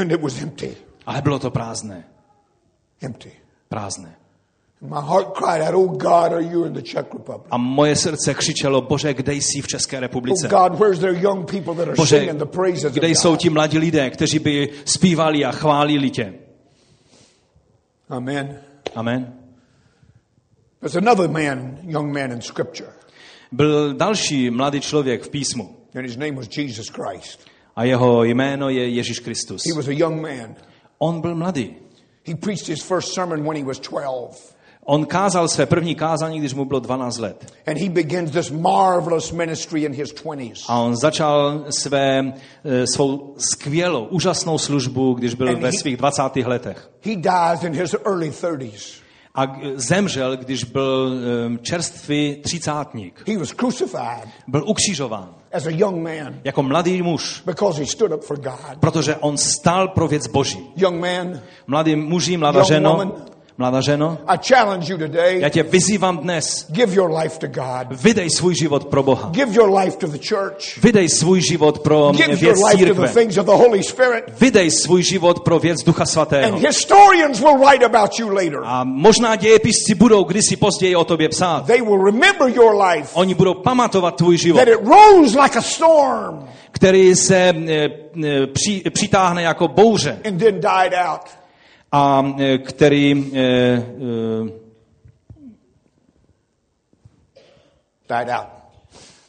[0.00, 0.76] And it was empty.
[1.06, 2.04] Ale bylo to prázdné.
[3.02, 3.32] Empty.
[3.68, 4.16] Prázdné.
[4.80, 7.48] My heart cried out, Oh God, are you in the Czech Republic?
[7.50, 10.48] A moje srdce křičelo, Bože, kde jsi v České Oh republice?
[10.48, 13.78] God, where's their young people that are Bože, singing the praises kde jsou ti mladí
[13.78, 16.34] lidé, kteří by zpívali a chválili tě?
[18.08, 18.58] Amen.
[18.94, 19.34] Amen.
[20.80, 22.92] There's another man, young man in Scripture,
[23.52, 27.40] Byl další mladý člověk v písmu and his name was Jesus Christ.
[27.76, 29.62] a jeho jméno je Ježíš Kristus.
[29.68, 30.54] He was a young man.
[30.98, 31.74] On byl mladý.
[32.26, 34.56] He preached his first sermon when he was 12.
[34.84, 37.52] On kázal své první kázání, když mu bylo 12 let.
[37.66, 40.64] And he begins this marvelous ministry in his 20s.
[40.68, 42.32] A on začal své,
[42.64, 46.46] eh, svou skvělou, úžasnou službu, když byl And ve he- svých 20.
[46.46, 46.90] letech.
[47.04, 48.99] He dies in his early 30s.
[49.34, 51.12] A zemřel, když byl
[51.62, 53.22] čerstvý třicátník.
[53.28, 58.12] He was crucified Byl ukřižován as a young man jako mladý muž, because he stood
[58.12, 58.78] up for God.
[58.80, 60.70] protože on stál pro věc Boží.
[60.76, 63.12] Young man, Mladý muži, mladá ženo, woman.
[63.60, 68.00] Mladá ženo, I challenge you já today tě vyzývám dnes, give your life to God.
[68.02, 69.28] vydej svůj život pro Boha.
[69.30, 70.82] Give your life to the church.
[70.82, 73.08] Vydej svůj život pro Give věc your life to the církve.
[73.08, 74.24] things of the Holy Spirit.
[74.40, 76.56] Vydej svůj život pro věc Ducha Svatého.
[76.56, 78.60] And historians will write about you later.
[78.64, 81.66] A možná dějepisci budou kdysi později o tobě psát.
[81.66, 83.08] They will remember your life.
[83.12, 87.88] Oni budou pamatovat tvůj život, That it rose like a storm který se e,
[88.24, 91.39] e, při, přitáhne jako bouře and then died out.
[91.92, 94.60] A e, který e, e,
[98.08, 98.46] Died out.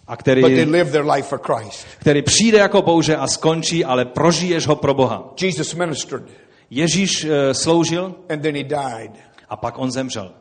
[0.07, 1.87] a But they který, lived their life for Christ.
[1.99, 5.33] který přijde jako bouře a skončí, ale prožiješ ho pro Boha.
[5.41, 6.23] Jesus ministered
[6.69, 9.11] Ježíš sloužil and then he died.
[9.49, 10.31] a pak on zemřel.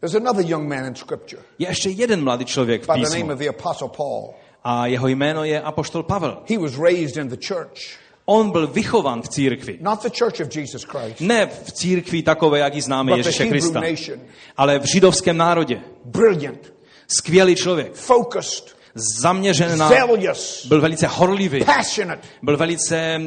[0.00, 3.14] There's another young man in Scripture Je ještě jeden mladý člověk v by the name
[3.14, 4.34] písmu of the Apostle Paul.
[4.64, 6.42] a jeho jméno je Apoštol Pavel.
[6.50, 7.80] He was raised in the church,
[8.32, 9.78] On byl vychován v církvi.
[9.80, 13.80] not the church of Jesus Christ, Ne v církvi takové, jak ji známe Ježíše Krista,
[13.80, 14.20] nation.
[14.56, 15.80] ale v židovském národě.
[16.04, 16.72] Brilliant,
[17.08, 18.76] Skvělý člověk, focused,
[19.20, 19.90] zaměřen na...
[20.68, 23.20] Byl velice horlivý, passionate, byl velice e,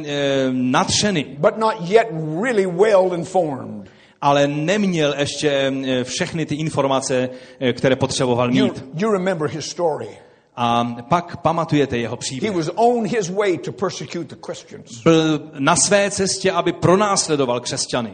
[0.51, 2.07] nadšený, but not yet
[2.43, 3.89] really well informed.
[4.21, 7.29] ale neměl ještě e, všechny ty informace,
[7.59, 8.83] e, které potřeboval You, mít.
[8.93, 10.07] you remember his story.
[10.55, 12.53] A pak pamatujete jeho příběh.
[15.03, 18.13] Byl na své cestě, aby pronásledoval křesťany.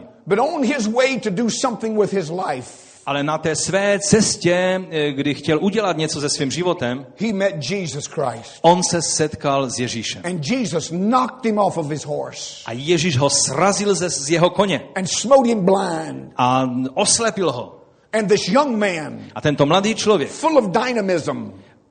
[3.06, 7.70] Ale na té své cestě, e, kdy chtěl udělat něco se svým životem, He met
[7.70, 8.58] Jesus Christ.
[8.62, 10.22] on se setkal s Ježíšem.
[10.24, 14.50] And Jesus knocked him off of his horse A Ježíš ho srazil ze, z jeho
[14.50, 16.32] koně and smote him blind.
[16.36, 17.76] a oslepil ho.
[18.12, 21.50] And this young man, A tento mladý člověk, full of dynamism,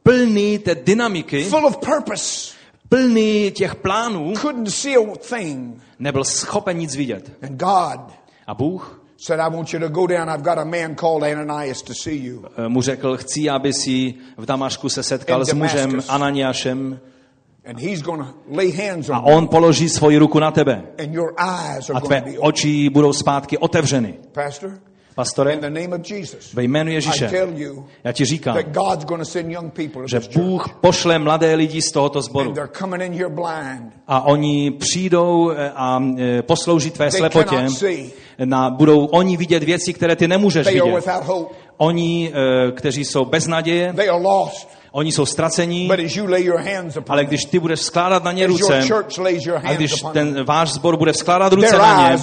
[0.10, 2.54] plný té dynamiky, full of purpose,
[2.90, 5.82] plný těch plánů, couldn't see a thing.
[6.00, 7.32] nebyl schopen nic vidět.
[7.42, 8.00] And God
[8.48, 10.30] A Bůh said, I want you to go down.
[10.30, 12.46] I've got a man called Ananias to see you.
[12.58, 16.02] eh, mu řekl, chci, aby si v Damašku se setkal s mužem.
[16.08, 17.00] Ananiášem
[17.66, 20.84] And he's going to lay hands on a on položí svoji ruku na tebe.
[20.98, 24.14] And your eyes are a tvé oči budou zpátky otevřeny.
[24.32, 24.80] Pastor,
[25.16, 25.60] Pastore,
[26.54, 27.32] ve jménu Ježíše,
[28.04, 28.58] já ti říkám,
[30.06, 32.54] že Bůh pošle mladé lidi z tohoto sboru.
[34.08, 37.68] A oni přijdou eh, a eh, poslouží tvé slepotě.
[38.46, 41.08] Na, budou oni vidět věci, které ty nemůžeš vidět.
[41.78, 43.94] Oni, eh, kteří jsou bez naděje,
[44.92, 45.90] Oni jsou ztracení,
[47.10, 48.82] ale když ty budeš skládat na ně ruce,
[49.64, 52.18] a když ten váš zbor bude skládat ruce na ně,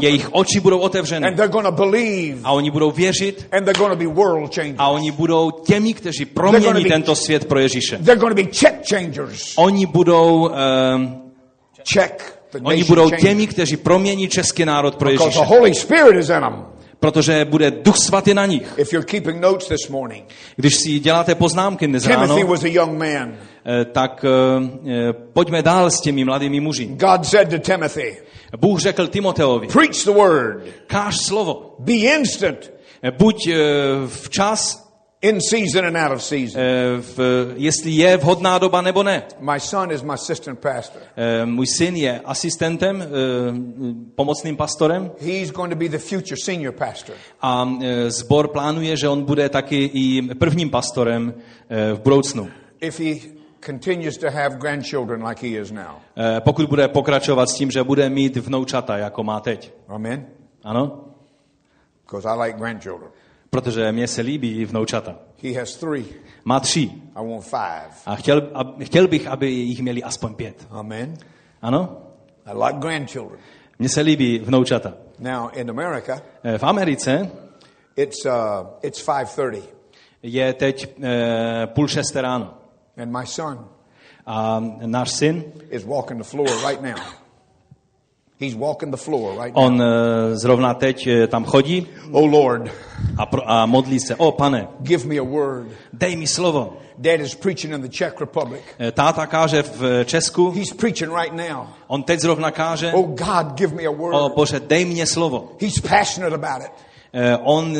[0.00, 1.26] jejich oči budou otevřeny.
[2.44, 3.46] A oni budou věřit.
[4.78, 7.98] A oni budou těmi, kteří promění tento svět pro Ježíše.
[9.56, 11.22] Oni budou um,
[12.62, 15.38] Oni budou těmi, kteří promění český národ pro Ježíše
[17.06, 18.74] protože bude Duch Svatý na nich.
[18.76, 20.24] If you're keeping notes this morning,
[20.56, 23.34] Když si děláte poznámky dnes ráno, was a young man.
[23.66, 24.66] Eh, tak uh,
[25.32, 26.86] pojďme dál s těmi mladými muži.
[26.86, 28.16] God said to Timothy,
[28.56, 30.64] Bůh řekl Timoteovi, Preach the word.
[30.86, 31.76] Káž slovo.
[31.78, 32.72] Be instant.
[33.18, 33.48] Buď
[34.06, 34.85] včas
[35.26, 36.62] In season and out of season.
[36.62, 37.18] Uh, v,
[37.56, 39.22] jestli je vhodná doba nebo ne.
[39.40, 41.02] My son is my assistant pastor.
[41.02, 43.06] Uh, můj syn je asistentem, uh,
[44.14, 45.10] pomocným pastorem.
[45.20, 47.16] He's going to be the future senior pastor.
[47.42, 47.68] A
[48.08, 51.34] zbor plánuje, že on bude taky i prvním pastorem
[51.94, 52.50] v budoucnu.
[52.80, 53.14] If he
[53.60, 55.96] continues to have grandchildren like he is now.
[56.40, 59.72] Pokud bude pokračovat s tím, že bude mít vnoučata, jako má teď.
[59.88, 60.26] Amen.
[60.64, 61.04] Ano?
[62.04, 63.10] Because I like grandchildren.
[63.50, 65.14] Protože mě se líbí vnoučata.
[65.42, 66.04] He has three.
[66.44, 66.90] Má tři.
[67.14, 67.90] I want five.
[68.06, 70.66] A chtěl, a, chtěl bych, aby jich měli aspoň pět.
[70.70, 71.14] Amen.
[71.62, 71.98] Ano?
[72.46, 73.40] I like grandchildren.
[73.78, 74.94] Mně se líbí vnoučata.
[75.18, 76.22] Now in America,
[76.58, 77.30] v Americe
[77.96, 78.32] it's, uh,
[78.82, 79.62] it's 5.30.
[80.22, 81.04] je teď uh,
[81.66, 82.54] půl šesté ráno.
[82.96, 83.68] And my son
[84.26, 86.98] a náš syn is walking the floor right now.
[88.40, 89.64] He's walking the floor right now.
[89.64, 91.86] On uh, zrovna teď uh, tam chodí.
[92.12, 92.70] Oh Lord.
[93.18, 94.16] A, pro, a modlí se.
[94.16, 94.68] O pane.
[94.80, 95.66] Give me a word.
[95.92, 96.76] Dej mi slovo.
[96.98, 98.60] Dad is preaching in the Czech Republic.
[98.78, 100.50] Eh, táta káže v Česku.
[100.50, 101.66] He's preaching right now.
[101.86, 102.92] On teď zrovna káže.
[102.92, 104.14] Oh God, give me a word.
[104.14, 105.56] O Bože, dej mě slovo.
[105.60, 106.72] He's passionate about it.
[107.14, 107.76] Uh, on uh,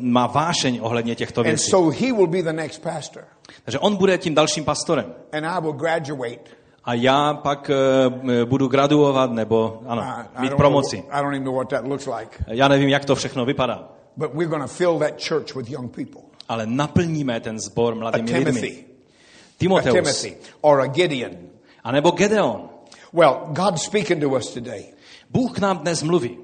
[0.00, 1.64] má vášeň ohledně těchto věcí.
[1.64, 3.24] And so he will be the next pastor.
[3.64, 5.14] Takže on bude tím dalším pastorem.
[5.32, 6.61] And I will graduate.
[6.84, 10.02] A já pak uh, budu graduovat nebo ano,
[10.38, 11.04] mít promoci.
[12.46, 13.88] Já nevím, jak to všechno vypadá.
[14.16, 16.22] But we're going to fill that church with young people.
[16.48, 18.84] Ale naplníme ten zbor mladými lidmi.
[19.58, 19.86] Timoteus.
[19.86, 21.36] A Timothy or a Gideon.
[21.84, 22.68] A nebo Gedeon.
[23.12, 24.84] Well, God's speaking to us today.
[25.30, 26.38] Bůh k nám dnes mluví.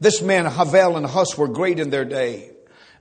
[0.00, 2.51] This man Havel and Hus were great in their day.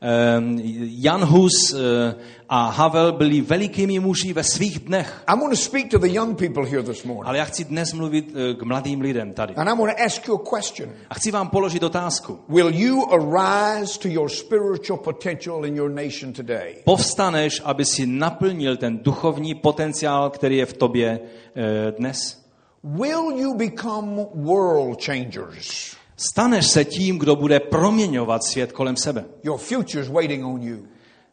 [0.03, 0.57] Um,
[0.97, 2.13] Jan Hus uh,
[2.49, 5.23] a Havel byli velikými muži ve svých dnech.
[5.29, 7.27] I'm going to speak to the young people here this morning.
[7.27, 9.53] Ale já chci dnes mluvit uh, k mladým lidem tady.
[9.55, 10.89] And I'm going to ask you a question.
[11.09, 12.39] A chci vám položit otázku.
[12.49, 16.75] Will you arise to your spiritual potential in your nation today?
[16.83, 22.41] Povstaneš, aby si naplnil ten duchovní potenciál, který je v tobě uh, dnes?
[22.83, 26.00] Will you become world changers?
[26.29, 29.25] Staneš se tím, kdo bude proměňovat svět kolem sebe.
[29.43, 30.77] Your future's waiting on you.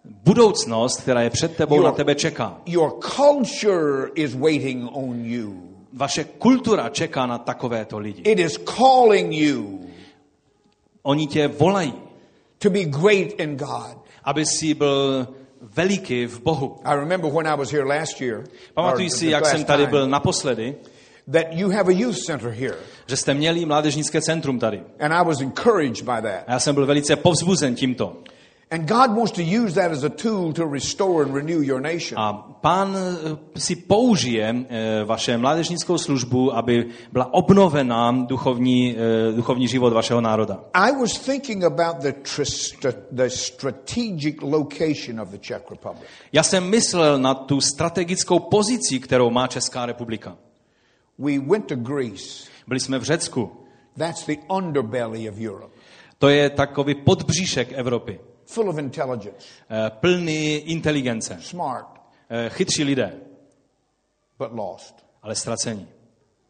[0.05, 2.61] Budoucnost, která je před tebou, your, na tebe čeká.
[2.67, 5.55] Your culture is waiting on you.
[5.93, 8.23] Vaše kultura čeká na takovéto lidi.
[8.23, 9.81] It is calling you.
[11.03, 11.95] Oni tě volají.
[12.59, 13.99] To be great in God.
[14.25, 15.29] Aby si byl
[15.61, 16.81] veliký v Bohu.
[16.85, 18.45] I remember when I was here last year.
[18.75, 20.77] Pamatuji si, jak jsem tady byl naposledy
[21.33, 22.77] that you have a youth center here.
[23.07, 24.83] Že jste měli mládežnické centrum tady.
[25.01, 26.45] And I was encouraged by that.
[26.47, 28.17] A já jsem byl velice povzbuzen tímto.
[28.71, 32.19] And God wants to use that as a tool to restore and renew your nation.
[32.19, 39.69] A pán eh, si použije eh, vaše mládežnickou službu, aby byla obnovena duchovní, eh, duchovní
[39.69, 40.61] život vašeho národa.
[40.75, 42.13] I was thinking about the,
[43.13, 46.05] the strategic location of the Czech Republic.
[46.33, 50.37] Já jsem myslel na tu strategickou pozici, kterou má Česká republika.
[51.19, 52.51] We went to Greece.
[52.67, 53.65] Byli jsme v Řecku.
[53.99, 55.75] That's the underbelly of Europe.
[56.19, 58.21] To je takový podbříšek Evropy.
[58.47, 59.47] Full of intelligence.
[59.71, 61.39] Uh, plný inteligence.
[61.41, 61.87] Smart.
[61.89, 63.21] Uh, chytří lidé.
[64.39, 64.95] But lost.
[65.23, 65.89] Ale ztracení.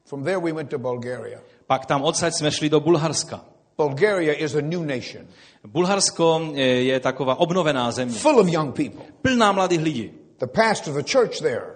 [0.05, 1.41] From there we went to Bulgaria.
[1.67, 3.45] Pak tam odsaď jsme šli do Bulharska.
[3.77, 5.27] Bulgaria is a new nation.
[5.67, 8.19] Bulharsko je, je taková obnovená země.
[8.19, 9.05] Full of young people.
[9.23, 10.13] Plná mladých lidí.
[10.39, 11.67] The pastor of the church there.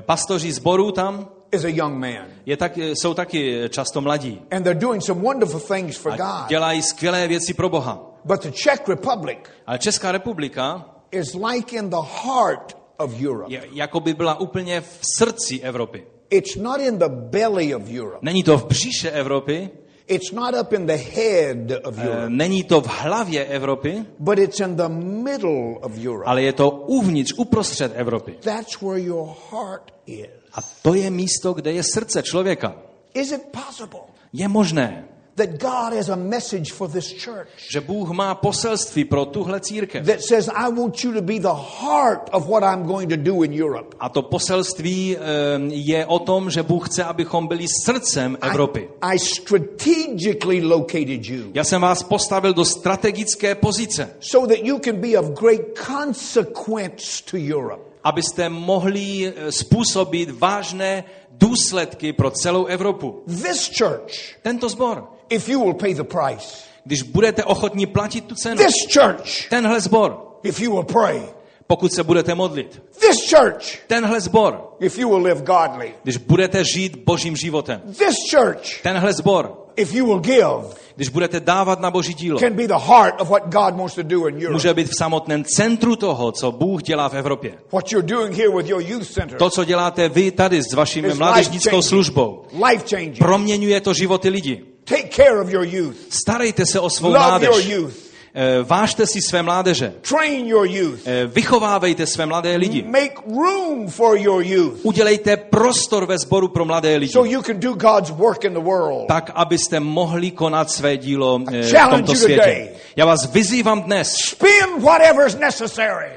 [0.00, 2.26] Pastoři zboru tam is a young man.
[2.46, 4.42] Je tak, jsou taky často mladí.
[4.50, 6.48] And they're doing some wonderful things for God.
[6.48, 8.00] dělají skvělé věci pro Boha.
[8.24, 13.52] But the Czech Republic Ale Česká republika is like in the heart of Europe.
[13.52, 16.06] Je, jako by byla úplně v srdci Evropy.
[16.30, 18.18] It's not in the belly of Europe.
[18.22, 19.70] Není to v bříše Evropy.
[20.08, 22.28] It's not up in the head of Europe.
[22.28, 24.04] Není to v hlavě Evropy.
[24.18, 26.26] But it's in the middle of Europe.
[26.26, 28.34] Ale je to uvnitř, uprostřed Evropy.
[28.40, 30.26] That's where your heart is.
[30.56, 32.76] A to je místo, kde je srdce člověka.
[33.14, 34.00] Is it possible?
[34.32, 37.48] Je možné, that God has a message for this church.
[37.70, 40.06] Že Bůh má poselství pro tuhle církev.
[40.06, 43.42] That says I want you to be the heart of what I'm going to do
[43.42, 43.96] in Europe.
[44.00, 48.88] A to poselství ehm, je o tom, že Bůh chce, abychom byli srdcem Evropy.
[49.02, 51.50] I, I strategically located you.
[51.54, 54.10] Já jsem vás postavil do strategické pozice.
[54.20, 57.95] So that you can be of great consequence to Europe.
[58.06, 63.22] Abyste mohli eh, způsobit vážné důsledky pro celou Evropu.
[63.26, 68.34] This church, tento zbor, if you will pay the price, když budete ochotni platit tu
[68.34, 71.22] cenu, this church, tenhle zbor, if you will pray,
[71.66, 76.64] pokud se budete modlit, this church, tenhle zbor, if you will live godly, když budete
[76.64, 81.90] žít božím životem, this church, tenhle zbor, if you will give, když budete dávat na
[81.90, 84.52] boží dílo, can be the heart of what God wants to do in Europe.
[84.52, 87.54] může být v samotném centru toho, co Bůh dělá v Evropě.
[87.72, 91.02] What you're doing here with your youth center to, co děláte vy tady s vaší
[91.02, 94.60] mládežnickou službou, life proměňuje to životy lidí.
[94.84, 95.96] Take care of your youth.
[96.10, 97.48] Starejte se o svou Love mládež.
[97.48, 98.05] Your youth.
[98.38, 99.94] Eh, vážte si své mládeže.
[100.08, 101.00] Train your youth.
[101.06, 102.82] Eh, vychovávejte své mladé lidi.
[102.82, 104.80] Make room for your youth.
[104.82, 107.12] Udělejte prostor ve sboru pro mladé lidi.
[107.12, 109.08] So you can do God's work in the world.
[109.08, 112.68] Tak, abyste mohli konat své dílo eh, v tomto světě.
[112.96, 114.16] Já vás vyzývám dnes.
[114.26, 116.10] Spend whatever is necessary.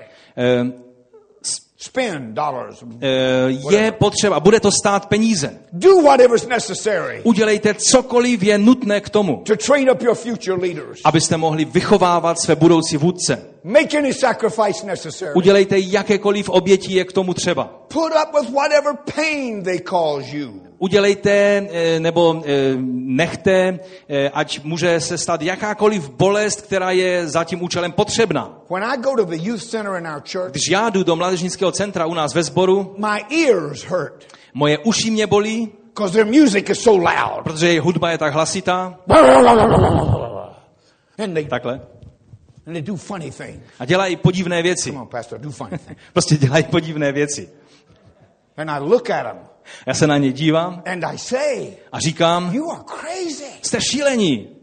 [2.33, 2.83] Dollars.
[3.69, 5.59] Je potřeba, bude to stát peníze.
[5.73, 5.89] Do
[6.49, 7.21] necessary.
[7.23, 9.43] Udělejte cokoliv je nutné k tomu.
[11.05, 13.45] Abyste mohli vychovávat své budoucí vůdce.
[13.63, 15.33] Make any sacrifice necessary.
[15.33, 17.63] Udělejte jakékoliv obětí je k tomu třeba.
[17.87, 20.61] Put up with whatever pain they cause you.
[20.77, 21.67] Udělejte
[21.99, 22.43] nebo
[22.91, 23.79] nechte,
[24.33, 28.59] ať může se stát jakákoliv bolest, která je za tím účelem potřebná.
[30.51, 32.95] Když já jdu do mládežnického centra u nás ve sboru.
[34.53, 35.71] Moje uši mě bolí.
[37.43, 38.99] Protože jejich hudba je tak hlasitá.
[41.49, 41.81] Takhle.
[43.79, 44.89] A dělají podivné věci.
[44.89, 45.99] Come on, pastor, do funny things.
[46.13, 47.49] prostě dělají podivné věci.
[48.57, 49.39] And I look at them.
[49.85, 53.51] Já se na ně dívám and I say, a říkám, you are crazy.
[53.61, 54.55] jste šílení.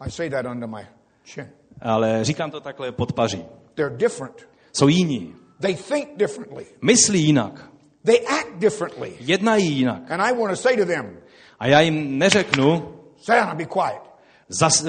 [0.00, 0.86] I say that under my
[1.24, 1.48] chin.
[1.80, 3.44] Ale říkám to takhle pod paří.
[3.74, 4.48] They're different.
[4.72, 5.34] Jsou jiní.
[5.60, 6.66] They think differently.
[6.82, 7.70] Myslí jinak.
[8.04, 9.12] They act differently.
[9.20, 10.10] Jednají jinak.
[10.10, 11.16] And I want to say to them,
[11.58, 12.94] a já jim neřeknu,
[13.28, 14.02] and be quiet.
[14.48, 14.88] Zas, uh,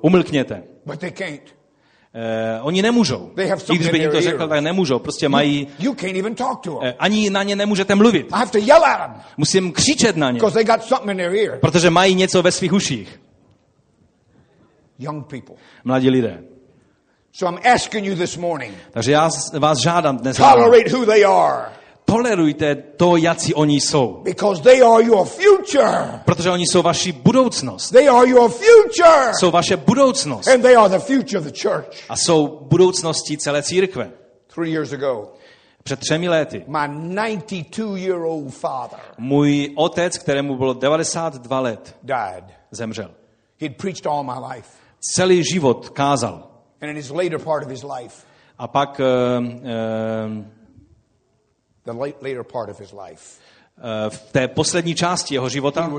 [0.00, 0.62] umlkněte.
[0.90, 1.54] But they can't.
[2.14, 3.30] Uh, oni nemůžou.
[3.72, 4.98] I když by to řekl, tak nemůžou.
[4.98, 5.68] Prostě mají...
[5.78, 6.88] You can't even talk to them.
[6.88, 8.26] Uh, ani na ně nemůžete mluvit.
[8.32, 9.22] I have to yell at them.
[9.36, 10.40] Musím křičet na ně.
[10.40, 11.58] They got something in their ear.
[11.60, 13.20] Protože mají něco ve svých uších.
[14.98, 15.54] Young people.
[15.84, 16.42] Mladí lidé.
[17.32, 18.74] So I'm asking you this morning.
[18.90, 20.36] Takže já vás žádám dnes.
[20.36, 21.79] Tolerate who they are.
[22.10, 24.20] Tolerujte to, jací oni jsou.
[24.24, 26.20] Because they are your future.
[26.24, 27.90] Protože oni jsou vaši budoucnost.
[27.90, 29.32] They are your future.
[29.40, 30.48] Jsou vaše budoucnost.
[30.48, 31.86] And they are the future of the church.
[32.08, 34.10] A jsou budoucností celé církve.
[34.54, 35.32] Three years ago.
[35.82, 36.64] Před třemi lety.
[36.66, 39.00] My 92 year old father.
[39.18, 42.44] Můj otec, kterému bylo 92 let, died.
[42.70, 43.10] Zemřel.
[43.60, 44.68] He'd preached all my life.
[45.14, 46.50] Celý život kázal.
[46.82, 48.26] And in his later part of his life.
[48.58, 50.59] A pak uh, uh,
[51.84, 53.40] the later part of his life.
[54.08, 55.90] v té poslední části jeho života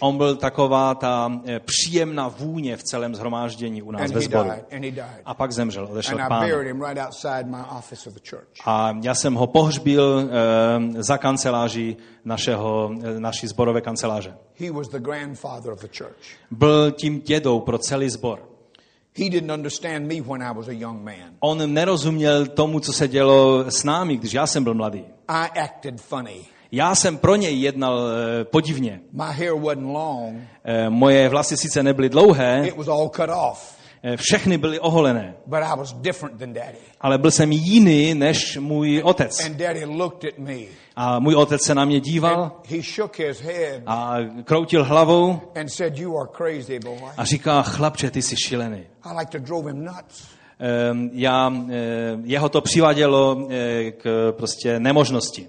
[0.00, 4.50] on byl taková ta příjemná vůně v celém zhromáždění u nás ve sboru.
[5.24, 6.52] A pak zemřel, odešel k pánu.
[8.64, 10.30] A já jsem ho pohřbil
[10.98, 14.36] za kanceláří našeho, naší zborové kanceláře.
[16.50, 18.47] Byl tím dědou pro celý zbor.
[19.18, 21.34] He didn't understand me when I was a young man.
[21.40, 25.04] On nerozuměl tomu, co se dělo s námi, když já jsem byl mladý.
[25.28, 26.36] I acted funny.
[26.72, 28.04] Já jsem pro něj jednal uh,
[28.44, 29.00] podivně.
[29.12, 30.34] My hair wasn't long.
[30.34, 30.42] Uh,
[30.88, 32.62] moje vlasy sice nebyly dlouhé.
[32.68, 33.78] It was all cut off.
[34.16, 35.34] Všechny byly oholené.
[35.46, 36.78] But I was different than daddy.
[37.00, 39.44] Ale byl jsem jiný než můj otec.
[39.46, 40.58] And daddy looked at me.
[41.00, 42.52] A můj otec se na mě díval
[43.86, 45.40] a kroutil hlavou
[47.16, 48.86] a říká, chlapče, ty jsi šílený.
[50.60, 51.74] Ehm, já, eh,
[52.24, 55.48] jeho to přivádělo eh, k prostě nemožnosti.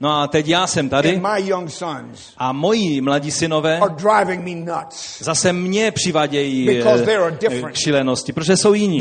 [0.00, 1.08] No a teď já jsem tady
[2.36, 3.80] a moji mladí synové
[5.18, 6.80] zase mě přivádějí
[7.68, 8.98] eh, k šilenosti, protože jsou jiní.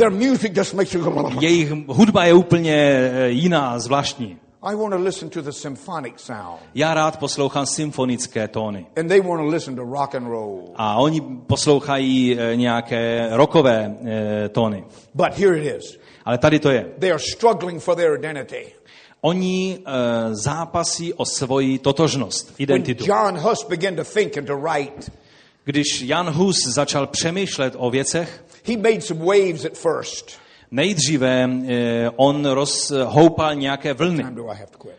[1.41, 4.40] Jejich hudba je úplně jiná, zvláštní.
[4.63, 6.59] I want to listen to the symphonic sound.
[6.75, 8.85] Já rád poslouchám symfonické tóny.
[8.99, 10.71] And they want to listen to rock and roll.
[10.75, 13.95] A oni poslouchají nějaké rockové
[14.51, 14.83] tóny.
[15.13, 15.97] But here it is.
[16.25, 16.85] Ale tady to je.
[16.99, 18.73] They are struggling for their identity.
[19.21, 19.83] Oni uh,
[20.33, 23.05] zápasí o svoji totožnost, identitu.
[23.05, 25.11] When John Huss began to think and to write,
[25.65, 30.31] Když Jan Hus začal přemýšlet o věcech, he made some waves at first.
[30.71, 31.63] Nejdříve uh,
[32.15, 34.23] on rozhoupal nějaké vlny.
[34.23, 34.95] Time do I have to quit?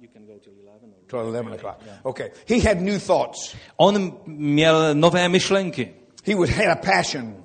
[0.00, 1.06] You can go till 11 or...
[1.06, 1.76] Till 11 o'clock.
[2.02, 2.30] Okay.
[2.48, 3.56] He had new thoughts.
[3.76, 5.94] On měl nové myšlenky.
[6.26, 7.36] He would had a passion.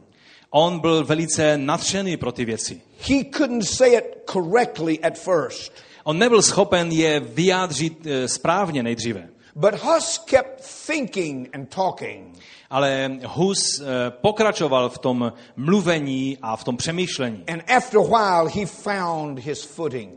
[0.49, 2.81] On byl velice nadšený pro ty věci.
[3.09, 5.73] He couldn't say it correctly at first.
[6.03, 9.29] On nebyl schopen je vyjádřit uh, správně nejdříve.
[9.55, 12.35] But Huss kept thinking and talking.
[12.69, 13.85] Ale Hus uh,
[14.21, 17.43] pokračoval v tom mluvení a v tom přemýšlení.
[17.47, 20.11] And after a while he found his footing.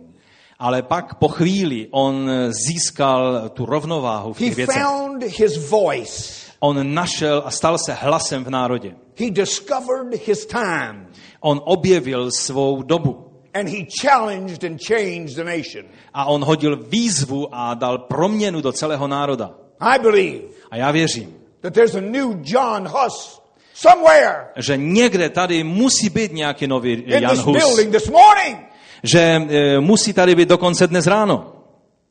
[0.58, 4.82] Ale pak po chvíli on získal tu rovnováhu v těch He věcech.
[4.82, 6.42] found his voice.
[6.60, 8.94] On našel a stal se hlasem v národě.
[9.18, 11.08] He discovered his time.
[11.40, 13.31] On objevil svou dobu.
[13.54, 15.84] And he challenged and changed the nation.
[16.14, 19.50] A on hodil výzvu a dal proměnu do celého národa.
[19.80, 23.40] I believe A já věřím, that there's a new John Huss
[23.74, 27.56] somewhere že někde tady musí být nějaký nový in Jan this Hus.
[27.56, 28.58] building this morning.
[29.02, 31.52] Že e, musí tady být dokonce dnes ráno.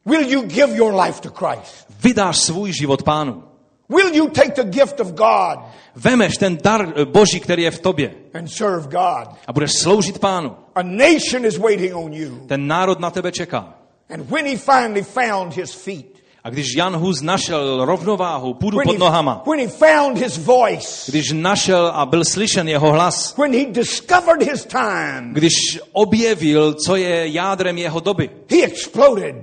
[0.06, 1.86] Will you give your life to Christ?
[2.04, 3.44] Vydáš svůj život pánu.
[3.92, 5.60] Will you take the gift of God
[5.96, 9.28] Vemeš ten dar e, boží, který je v tobě and serve God?
[9.48, 10.56] a budeš sloužit pánu.
[10.76, 12.46] A nation is waiting on you.
[12.48, 13.74] Ten národ na tebe čeká.
[14.10, 18.86] And when he finally found his feet, A když Jan Hus našel rovnováhu, půdu when
[18.86, 23.38] pod he, nohama, when he found his voice, když našel a byl slyšen jeho hlas,
[23.38, 25.54] when he discovered his time, když
[25.92, 29.36] objevil, co je jádrem jeho doby, he exploded,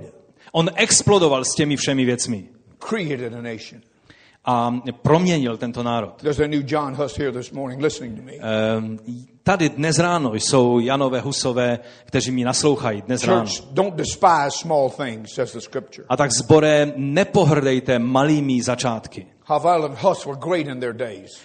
[0.51, 2.45] on explodoval s těmi všemi věcmi
[2.79, 3.81] created a nation.
[4.45, 6.23] A proměnil tento národ.
[8.39, 8.97] Ehm,
[9.43, 13.45] Tady dnes ráno jsou Janové Husové, kteří mi naslouchají dnes ráno.
[16.09, 19.25] A tak zbore, nepohrdejte malými začátky.
[19.49, 21.41] Havel and Huss were great in their days.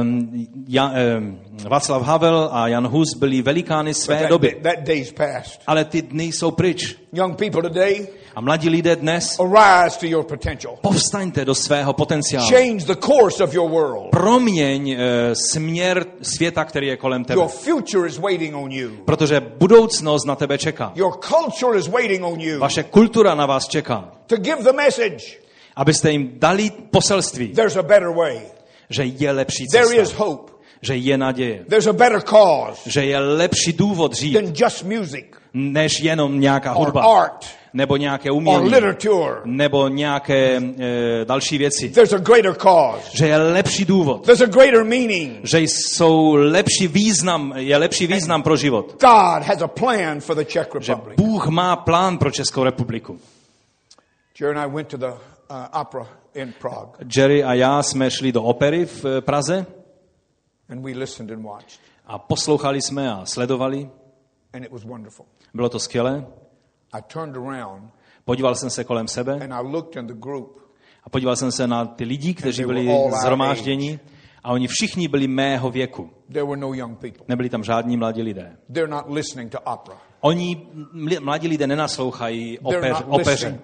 [0.00, 4.56] Um, ja, um, Václav Havel a Jan Hus byli velikány své that, doby.
[4.62, 5.60] that day's past.
[5.66, 6.96] Ale ty dny jsou pryč.
[7.12, 10.76] Young people today, A mladí lidé dnes, arise to your potential.
[10.80, 12.48] povstaňte do svého potenciálu.
[12.48, 14.10] Change the course of your world.
[14.10, 14.98] Proměň uh,
[15.32, 17.40] směr světa, který je kolem tebe.
[17.40, 18.90] Your future is waiting on you.
[19.04, 20.92] Protože budoucnost na tebe čeká.
[20.94, 22.58] Your culture is waiting on you.
[22.60, 24.12] Vaše kultura na vás čeká.
[24.26, 25.38] To give the message,
[25.78, 28.40] Abyste jim dali poselství, there's a better way.
[28.90, 30.52] že je lepší There is cesta, hope.
[30.82, 35.26] že je naděje, There's a better cause že je lepší důvod žít, than just music
[35.54, 38.72] než jenom nějaká or hudba, art nebo nějaké umění,
[39.44, 41.92] nebo nějaké e, další věci.
[43.12, 44.28] Že je lepší důvod,
[45.42, 49.04] že jsou lepší význam, je lepší význam pro život.
[50.80, 50.94] Že.
[51.16, 53.18] Bůh má plán pro Českou republiku.
[55.50, 59.66] Uh, opera in Prague, Jerry a já jsme šli do opery v eh, Praze.
[60.68, 63.90] And we listened and watched, a poslouchali jsme a sledovali.
[64.52, 65.26] and it was wonderful.
[65.54, 66.26] Bylo to skvělé.
[66.92, 67.90] I turned around
[68.24, 69.32] Podíval jsem se kolem sebe.
[69.32, 70.60] and I looked in the group,
[71.04, 72.88] a podíval jsem se na ty lidi, kteří byli
[73.22, 74.00] zhromážděni
[74.44, 76.10] a oni všichni byli mého věku.
[77.18, 77.24] no.
[77.28, 78.56] Nebyli tam žádní mladí lidé.
[80.20, 80.66] Oni,
[81.20, 82.58] mladí lidé, nenaslouchají
[82.90, 83.60] not, opeře.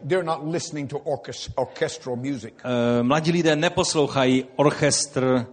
[2.64, 5.46] Eh, Mladí lidé neposlouchají orchestr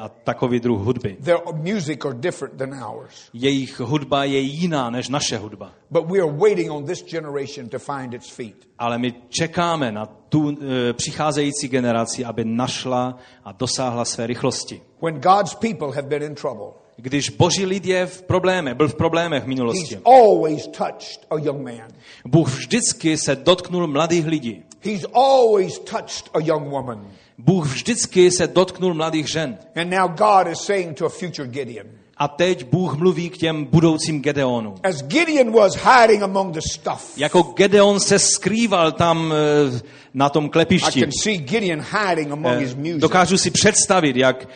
[0.00, 1.16] a takový druh hudby.
[1.20, 3.30] Their music are different than ours.
[3.32, 5.72] Jejich hudba je jiná než naše hudba.
[5.90, 8.68] But we are waiting on this generation to find its feet.
[8.78, 14.80] Ale my čekáme na tu eh, přicházející generaci, aby našla a dosáhla své rychlosti.
[15.02, 18.94] When God's people have been in trouble, Když boží lid je v problémech, byl v
[18.94, 21.88] problémech v He's minulosti, always touched a young man.
[22.26, 24.62] Bůh vždycky se dotknul mladých lidí.
[24.84, 27.06] He's always touched a young woman.
[27.38, 29.58] Bůh vždycky se dotknul mladých žen.
[29.76, 33.64] And now God is saying to a future Gideon, A teď Bůh mluví k těm
[33.64, 34.74] budoucím Gedeonům.
[34.82, 37.12] As Gideon was hiding among the stuff.
[37.16, 39.80] Jako Gedeon se skrýval tam eh,
[40.14, 41.00] na tom klepišti.
[41.00, 43.00] I can see Gideon hiding among his music.
[43.00, 44.48] Dokážu si představit, jak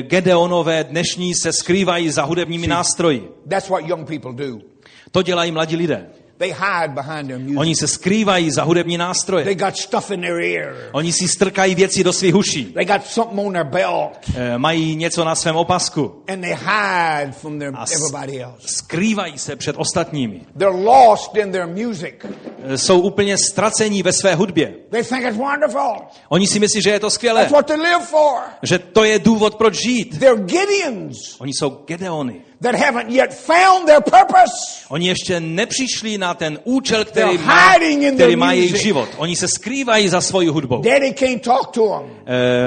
[0.00, 3.28] Gedeonové dnešní se skrývají za hudebními nástroji.
[3.48, 4.58] That's what young people do.
[5.10, 6.06] To dělají mladí lidé.
[6.40, 7.58] They hide behind their music.
[7.58, 9.44] Oni se skrývají za hudební nástroje.
[9.44, 10.74] They got stuff in their ear.
[10.92, 12.64] Oni si strkají věci do svých uší.
[12.64, 14.12] They got something on their belt.
[14.36, 16.22] E, mají něco na svém opasku.
[16.28, 18.68] And they hide from their, everybody else.
[18.68, 20.40] Skrývají se před ostatními.
[20.58, 22.14] They're lost in their music.
[22.64, 24.74] E, jsou úplně ztracení ve své hudbě.
[24.90, 25.96] They think it's wonderful.
[26.28, 27.40] Oni si myslí, že je to skvělé.
[27.40, 28.40] That's what they live for.
[28.62, 30.18] Že to je důvod, proč žít.
[30.18, 31.16] They're Gideons.
[31.40, 34.84] Oni jsou Gedeony that haven't yet found their purpose.
[34.88, 37.74] Oni ještě nepřišli na ten účel, který, má,
[38.14, 39.08] který má jejich život.
[39.16, 40.82] Oni se skrývají za svoji hudbou.
[40.82, 42.10] Daddy can't talk to them.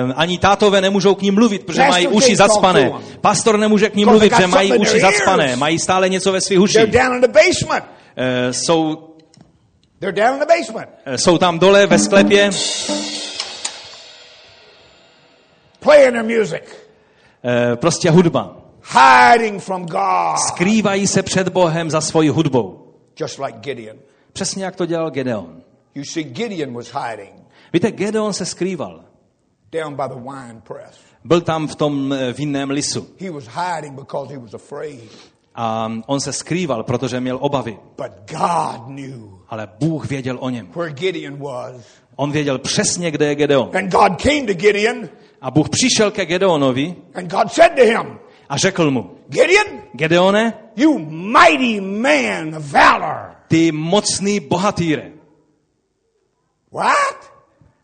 [0.06, 2.92] Uh, ani tátové nemůžou k ním mluvit, protože mají uši zacpané.
[3.22, 5.56] Pastor nemůže k ním mluvit, protože mají uši zacpané.
[5.56, 6.86] Mají stále něco ve svých uších.
[6.86, 7.86] down in the basement.
[7.86, 9.10] Uh, jsou
[10.00, 10.90] They're down in the basement.
[11.08, 12.52] Uh, jsou tam dole ve sklepě.
[15.80, 16.64] Playing their music.
[17.44, 20.40] Uh, prostě hudba hiding from God.
[20.48, 22.94] Skrývají se před Bohem za svoji hudbou.
[23.20, 23.98] Just like Gideon.
[24.34, 25.62] Přesně jak to dělal Gedeon.
[25.96, 27.44] You see, Gideon was hiding.
[27.74, 29.04] Víte, Gedeon se skrýval.
[29.72, 30.98] Down by the wine press.
[31.24, 33.08] Byl tam v tom eh, vinném lisu.
[33.20, 35.12] He was hiding because he was afraid.
[35.56, 37.78] A on se skrýval, protože měl obavy.
[37.98, 40.72] But God knew Ale Bůh věděl o něm.
[40.76, 41.76] Where Gideon was.
[42.16, 43.70] On věděl přesně, kde je Gedeon.
[43.78, 45.10] And God came to Gideon.
[45.42, 46.96] A Bůh přišel ke Gedeonovi.
[47.16, 48.20] And God said to him,
[48.50, 53.36] a řekl mu, Gideon, Gedeone, you mighty man of valor.
[53.48, 55.12] Ty mocný bohatýre.
[56.72, 57.32] What?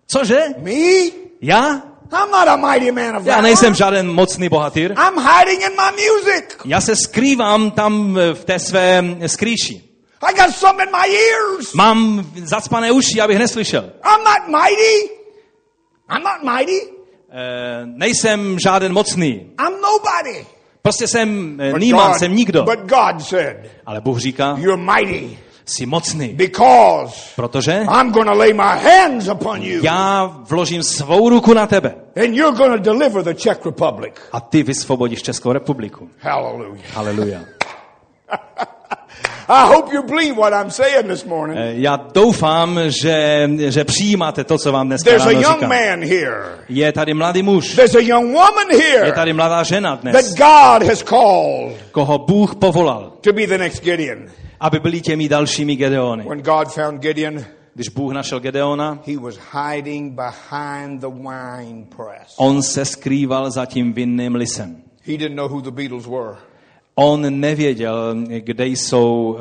[0.08, 0.44] Cože?
[0.58, 1.12] Me?
[1.42, 1.82] Já?
[2.12, 3.38] I'm not a mighty man of valor.
[3.38, 4.92] Já nejsem žádný mocný bohatýr.
[4.92, 6.58] I'm hiding in my music.
[6.66, 9.84] Já se skrývám tam v té své skrýši.
[10.22, 11.74] I got some in my ears.
[11.74, 13.92] Mám zacpané uši, abych neslyšel.
[14.04, 15.10] I'm not mighty.
[16.10, 16.99] I'm not mighty.
[17.32, 19.28] Uh, nejsem žádný mocný.
[19.68, 20.46] I'm nobody.
[20.82, 22.64] Prostě jsem uh, nímán, jsem nikdo.
[22.64, 25.40] But God said, Ale Bůh říká, you're mighty.
[25.66, 26.28] Jsi mocný.
[26.28, 29.80] Because protože I'm gonna lay my hands upon you.
[29.84, 31.96] já vložím svou ruku na tebe.
[32.16, 34.14] And you're gonna deliver the Czech Republic.
[34.32, 36.10] A ty vysvobodíš Českou republiku.
[36.20, 36.86] Hallelujah.
[36.94, 37.42] Hallelujah.
[39.52, 41.60] I hope you believe what I'm saying this morning.
[41.60, 46.44] Eh, já doufám, že, že přijímáte to, co vám dnes There's a young man here.
[46.70, 47.76] Je tady mladý muž.
[47.76, 49.06] There's a young woman here.
[49.06, 50.16] Je tady mladá žena dnes.
[50.16, 51.78] That God has called.
[51.92, 53.14] Koho Bůh povolal.
[53.22, 54.26] To be the next Gideon.
[54.60, 56.24] Aby byli těmi dalšími Gedeony.
[56.30, 57.46] When God found Gideon,
[57.76, 62.36] když Bůh našel Gedeona, he was hiding behind the wine press.
[62.38, 64.76] On se skrýval za tím vinným lisem.
[65.04, 66.36] He didn't know who the Beatles were.
[67.02, 69.38] On nevěděl, kde jsou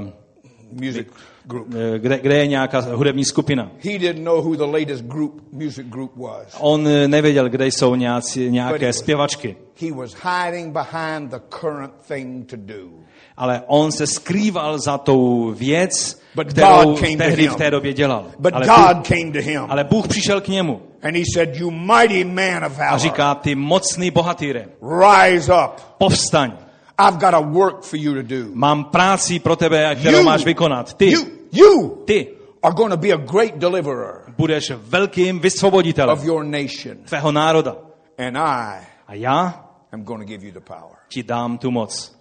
[0.00, 1.06] uh, music
[1.44, 1.66] group.
[1.74, 3.70] Eh, kde, kde je nějaká hudební skupina.
[3.84, 6.56] He didn't know who the latest group, music group was.
[6.60, 9.56] On eh, nevěděl, kde jsou nějací, nějaké was, zpěvačky.
[9.80, 12.88] He was hiding behind the current thing to do.
[13.36, 18.26] Ale on se skrýval za tou věc, But kterou tehdy v té době dělal.
[18.38, 19.62] But ale, God Bůh, came to him.
[19.68, 20.80] ale Bůh přišel k němu.
[21.02, 22.94] And he said, you mighty man of valor.
[22.94, 24.66] A říká, ty mocný bohatýre.
[24.82, 25.80] Rise up.
[25.98, 26.52] Povstaň.
[26.98, 28.50] I've got a work for you to do.
[28.54, 30.94] Mám práci pro tebe, kterou you, máš vykonat.
[30.94, 31.20] Ty, you,
[31.52, 32.28] you ty
[32.62, 36.96] are going to be a great deliverer budeš velkým vysvoboditelem of your nation.
[37.04, 37.76] tvého národa.
[38.18, 40.96] And I A já am going to give you the power.
[41.08, 42.12] ti dám tu moc.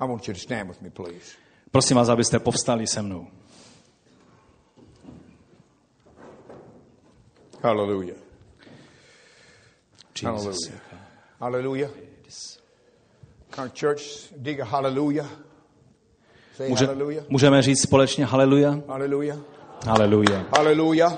[0.00, 1.36] I want you to stand with me, please.
[1.70, 3.26] Prosím vás, abyste povstali se mnou.
[7.62, 8.16] Hallelujah.
[10.22, 10.54] Hallelujah.
[11.40, 11.90] Hallelujah.
[11.90, 11.90] Hallelujah.
[16.68, 17.24] Může, hallelujah.
[17.28, 18.78] Můžeme říct společně haleluja?
[18.88, 19.38] Hallelujah.
[19.86, 20.42] Hallelujah.
[20.56, 21.12] Hallelujah.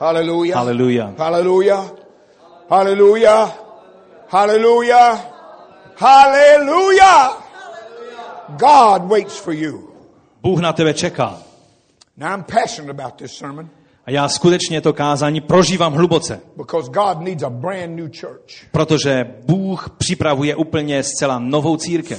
[0.00, 0.56] Hallelujah.
[0.56, 1.18] Hallelujah.
[1.18, 1.92] Hallelujah.
[2.68, 3.58] Hallelujah.
[4.28, 5.20] Hallelujah.
[5.96, 7.42] Hallelujah.
[8.48, 9.94] God waits for you.
[10.42, 11.38] Bůh na tebe čeká.
[12.16, 13.70] Now I'm passionate about this sermon.
[14.06, 16.40] A já skutečně to kázání prožívám hluboce.
[18.72, 22.18] Protože Bůh připravuje úplně zcela novou církev.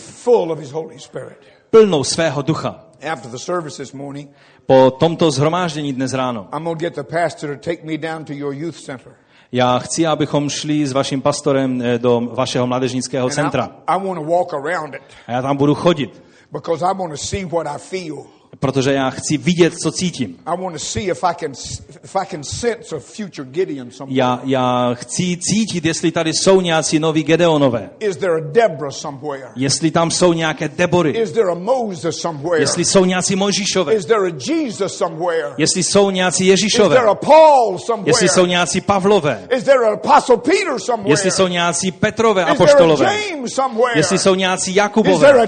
[1.69, 2.85] Plnou svého ducha.
[4.65, 6.47] Po tomto zhromáždění dnes ráno.
[9.51, 13.69] Já chci, abychom šli s vaším pastorem eh, do vašeho mládežnického centra.
[15.27, 16.23] A já tam budu chodit.
[18.63, 20.37] Protože já chci vidět, co cítím.
[24.07, 27.89] Já, já chci cítit, jestli tady jsou nějací noví Gedeonové.
[29.55, 31.13] Jestli tam jsou nějaké Debory.
[32.57, 33.93] Jestli jsou nějací Mojžíšové.
[35.57, 36.97] Jestli jsou nějací Ježíšové.
[38.05, 39.47] Jestli jsou nějací Pavlové.
[41.05, 43.13] Jestli jsou nějací Petrové apoštolové.
[43.95, 45.47] Jestli jsou nějací Jakubové.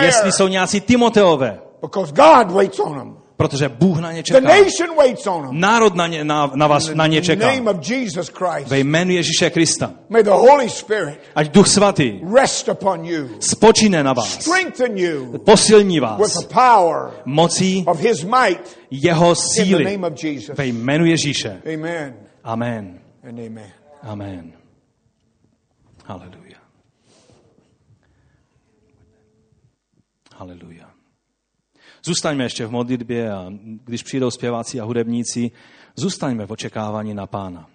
[0.00, 1.63] Jestli jsou nějací Timoteové.
[1.84, 3.16] Because God waits on them.
[3.36, 4.40] Protože Bůh na ně čeká.
[4.40, 5.60] The nation waits on them.
[5.60, 7.46] Národ na, ně, na, na vás na ně čeká.
[7.46, 8.68] name of Jesus Christ.
[8.68, 9.92] Ve jménu Ježíše Krista.
[10.08, 13.28] May the Holy Spirit Ať Duch Svatý rest upon you.
[13.40, 14.34] spočine na vás.
[14.34, 15.38] Strengthen you.
[15.38, 16.20] Posilní vás.
[16.20, 18.78] With the power mocí of his might.
[18.90, 19.82] Jeho síly.
[19.82, 20.56] In the name of Jesus.
[20.58, 21.62] Ve jménu Ježíše.
[21.74, 22.16] Amen.
[22.44, 23.00] Amen.
[23.28, 23.72] And amen.
[24.02, 24.52] Amen.
[26.04, 26.58] Haleluja.
[30.36, 30.83] Haleluja.
[32.06, 33.52] Zůstaňme ještě v modlitbě a
[33.84, 35.50] když přijdou zpěváci a hudebníci,
[35.96, 37.66] zůstaňme v očekávání na Pána.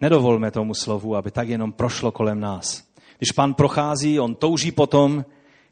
[0.00, 2.84] Nedovolme tomu slovu, aby tak jenom prošlo kolem nás.
[3.18, 5.24] Když Pán prochází, on touží potom,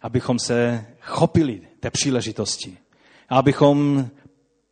[0.03, 2.79] abychom se chopili té příležitosti.
[3.29, 4.07] Abychom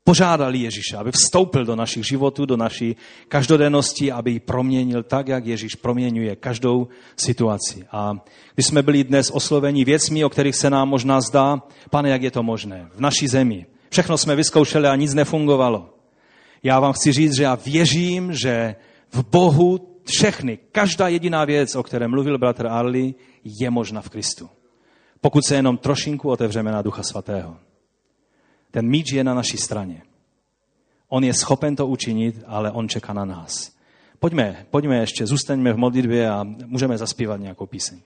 [0.09, 2.97] požádali Ježíše, aby vstoupil do našich životů, do naší
[3.29, 7.85] každodennosti, aby ji proměnil tak, jak Ježíš proměňuje každou situaci.
[7.93, 8.17] A
[8.55, 12.31] když jsme byli dnes osloveni věcmi, o kterých se nám možná zdá, pane, jak je
[12.31, 13.67] to možné, v naší zemi.
[13.91, 15.93] Všechno jsme vyzkoušeli a nic nefungovalo.
[16.63, 18.77] Já vám chci říct, že já věřím, že
[19.13, 24.49] v Bohu všechny, každá jediná věc, o které mluvil bratr Arli, je možná v Kristu.
[25.21, 27.69] Pokud se jenom trošinku otevřeme na Ducha Svatého.
[28.71, 30.03] Ten míč je na naší straně.
[31.09, 33.73] On je schopen to učinit, ale on čeká na nás.
[34.19, 37.99] Pojďme, pojďme ještě, zůstaňme v modlitbě a můžeme zaspívat nějakou píseň.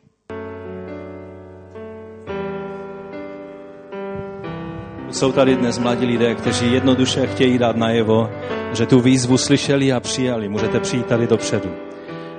[5.10, 8.30] Jsou tady dnes mladí lidé, kteří jednoduše chtějí dát najevo,
[8.72, 10.48] že tu výzvu slyšeli a přijali.
[10.48, 11.70] Můžete přijít tady dopředu.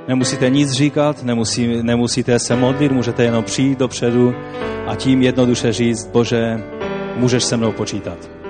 [0.07, 4.34] Nemusíte nic říkat, nemusí, nemusíte se modlit, můžete jenom přijít dopředu
[4.88, 6.63] a tím jednoduše říct, Bože,
[7.16, 8.42] můžeš se mnou počítat.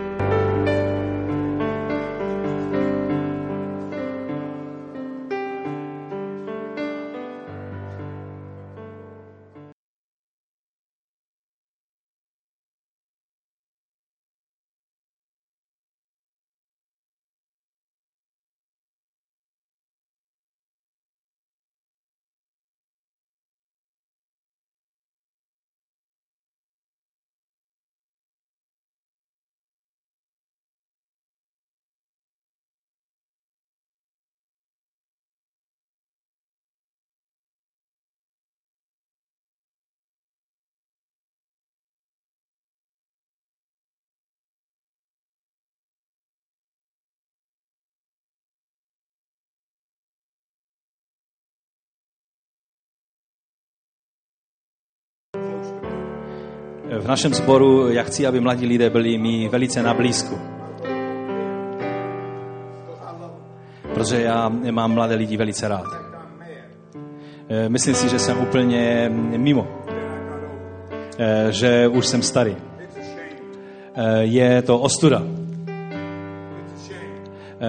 [56.99, 60.37] V našem sboru já chci, aby mladí lidé byli mi velice na blízku.
[63.93, 65.85] Protože já mám mladé lidi velice rád.
[67.49, 69.67] Eh, myslím si, že jsem úplně mimo.
[71.19, 72.55] Eh, že už jsem starý.
[73.95, 75.23] Eh, je to ostuda.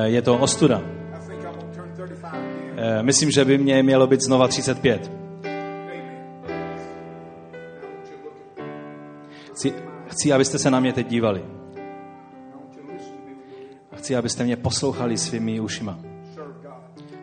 [0.04, 0.82] Je to ostuda.
[3.02, 5.23] Myslím, že by mě mělo být znova 35.
[10.14, 11.44] Chci, abyste se na mě teď dívali.
[13.92, 15.98] A chci, abyste mě poslouchali svými ušima.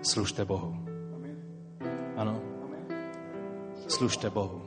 [0.01, 0.75] Služte Bohu.
[2.17, 2.41] Ano.
[3.87, 4.61] Služte Bohu.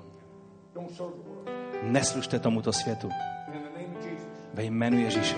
[1.82, 3.08] Neslužte tomuto světu.
[4.54, 5.36] Ve jménu Ježíše.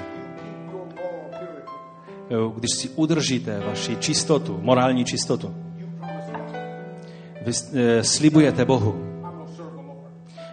[2.55, 5.55] Když si udržíte vaši čistotu, morální čistotu,
[7.43, 8.95] vy eh, slibujete Bohu,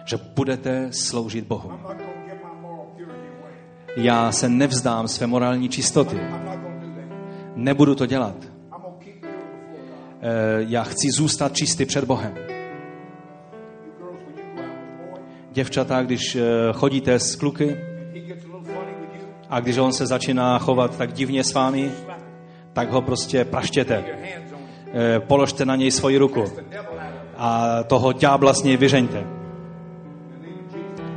[0.04, 1.72] že budete sloužit Bohu.
[3.96, 6.20] Já se nevzdám své morální čistoty.
[7.54, 8.34] Nebudu to dělat.
[10.20, 12.34] Eh, já chci zůstat čistý před Bohem.
[15.52, 16.42] Děvčata, když eh,
[16.72, 17.76] chodíte s kluky
[19.50, 21.90] a když on se začíná chovat tak divně s vámi,
[22.72, 24.04] tak ho prostě praštěte.
[24.94, 26.44] Eh, položte na něj svoji ruku
[27.36, 29.24] a toho ďábla s něj vyřeňte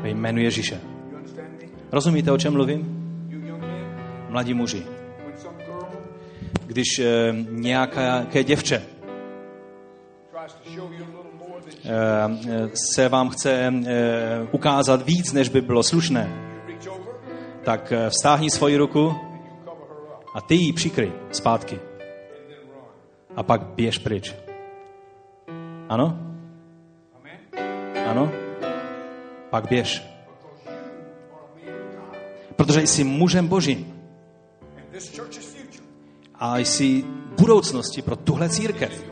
[0.01, 0.96] ve jménu Ježíše.
[1.91, 2.97] Rozumíte, o čem mluvím?
[4.29, 4.83] Mladí muži.
[6.65, 7.05] Když eh,
[7.49, 8.83] nějaké děvče
[11.85, 16.53] eh, se vám chce eh, ukázat víc, než by bylo slušné,
[17.63, 19.15] tak vztáhni svoji ruku
[20.35, 21.79] a ty ji přikry zpátky.
[23.35, 24.35] A pak běž pryč.
[25.89, 26.19] Ano?
[28.05, 28.31] Ano?
[29.49, 30.16] Pak běž.
[32.57, 33.93] Protože jsi mužem božím.
[36.35, 37.03] A jsi
[37.39, 39.05] budoucnosti pro tuhle církev.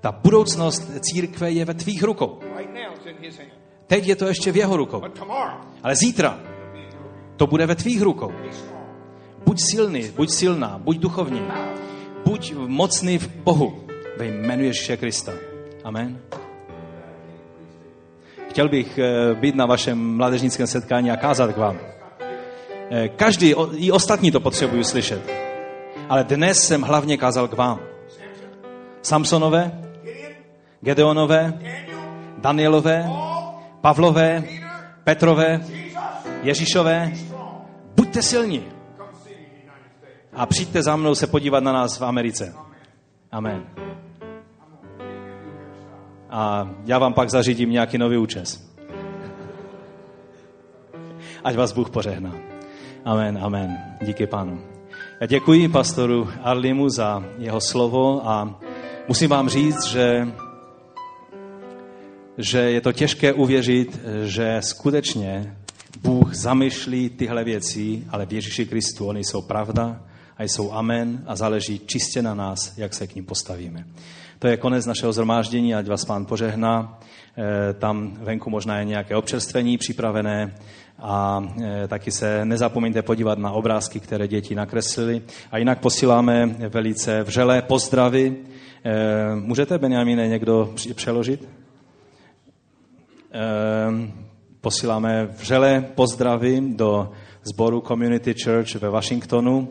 [0.00, 2.40] Ta budoucnost církve je ve tvých rukou.
[3.86, 5.02] Teď je to ještě v jeho rukou.
[5.82, 6.40] Ale zítra
[7.36, 8.32] to bude ve tvých rukou.
[9.46, 11.42] Buď silný, buď silná, buď duchovní.
[12.24, 13.86] Buď mocný v Bohu
[14.18, 15.32] ve jménu Ježíše Krista.
[15.84, 16.20] Amen.
[18.48, 21.95] Chtěl bych eh, být na vašem mládežnickém setkání a kázat k vám.
[22.90, 25.30] Eh, každý, i ostatní to potřebují slyšet.
[26.08, 27.80] Ale dnes jsem hlavně kázal k vám.
[29.02, 29.72] Samsonové,
[30.80, 31.52] Gedeonové,
[32.38, 33.10] Danielové,
[33.80, 34.42] Pavlové,
[35.04, 35.60] Petrové,
[36.42, 37.12] Ježíšové,
[37.96, 38.62] buďte silní.
[40.32, 42.54] A přijďte za mnou se podívat na nás v Americe.
[43.32, 43.66] Amen.
[46.30, 48.70] A já vám pak zařídím nějaký nový účes.
[51.44, 52.45] Ať vás Bůh pořehná.
[53.06, 53.78] Amen, amen.
[54.02, 54.60] Díky pánu.
[55.20, 58.60] Já děkuji pastoru Arlimu za jeho slovo a
[59.08, 60.28] musím vám říct, že
[62.38, 65.56] že je to těžké uvěřit, že skutečně
[66.02, 70.00] Bůh zamýšlí tyhle věci, ale v Ježíši Kristu oni jsou pravda
[70.38, 73.84] a jsou amen a záleží čistě na nás, jak se k ním postavíme.
[74.38, 76.98] To je konec našeho zhromáždění, ať vás pán požehná.
[77.38, 80.54] Eh, tam venku možná je nějaké občerstvení připravené
[80.98, 85.22] a eh, taky se nezapomeňte podívat na obrázky, které děti nakreslili.
[85.50, 88.36] A jinak posíláme velice vřelé pozdravy.
[88.84, 88.92] Eh,
[89.34, 91.48] můžete, Benjamine, někdo přeložit?
[93.30, 94.12] Ehm,
[94.60, 97.12] posíláme vřelé pozdravy do
[97.44, 99.68] sboru Community Church ve Washingtonu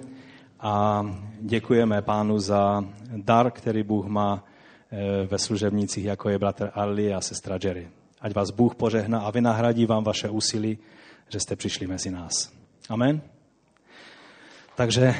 [0.59, 1.05] a
[1.41, 4.43] děkujeme pánu za dar, který Bůh má
[5.29, 7.87] ve služebnicích, jako je bratr Ali a sestra Jerry.
[8.21, 10.77] Ať vás Bůh požehná a vynahradí vám vaše úsilí,
[11.29, 12.51] že jste přišli mezi nás.
[12.89, 13.21] Amen.
[14.75, 15.15] Takže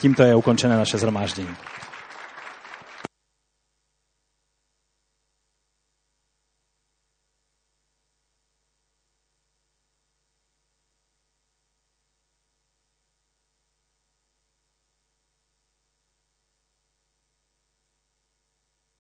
[0.00, 1.56] tímto je ukončené naše zhromáždění.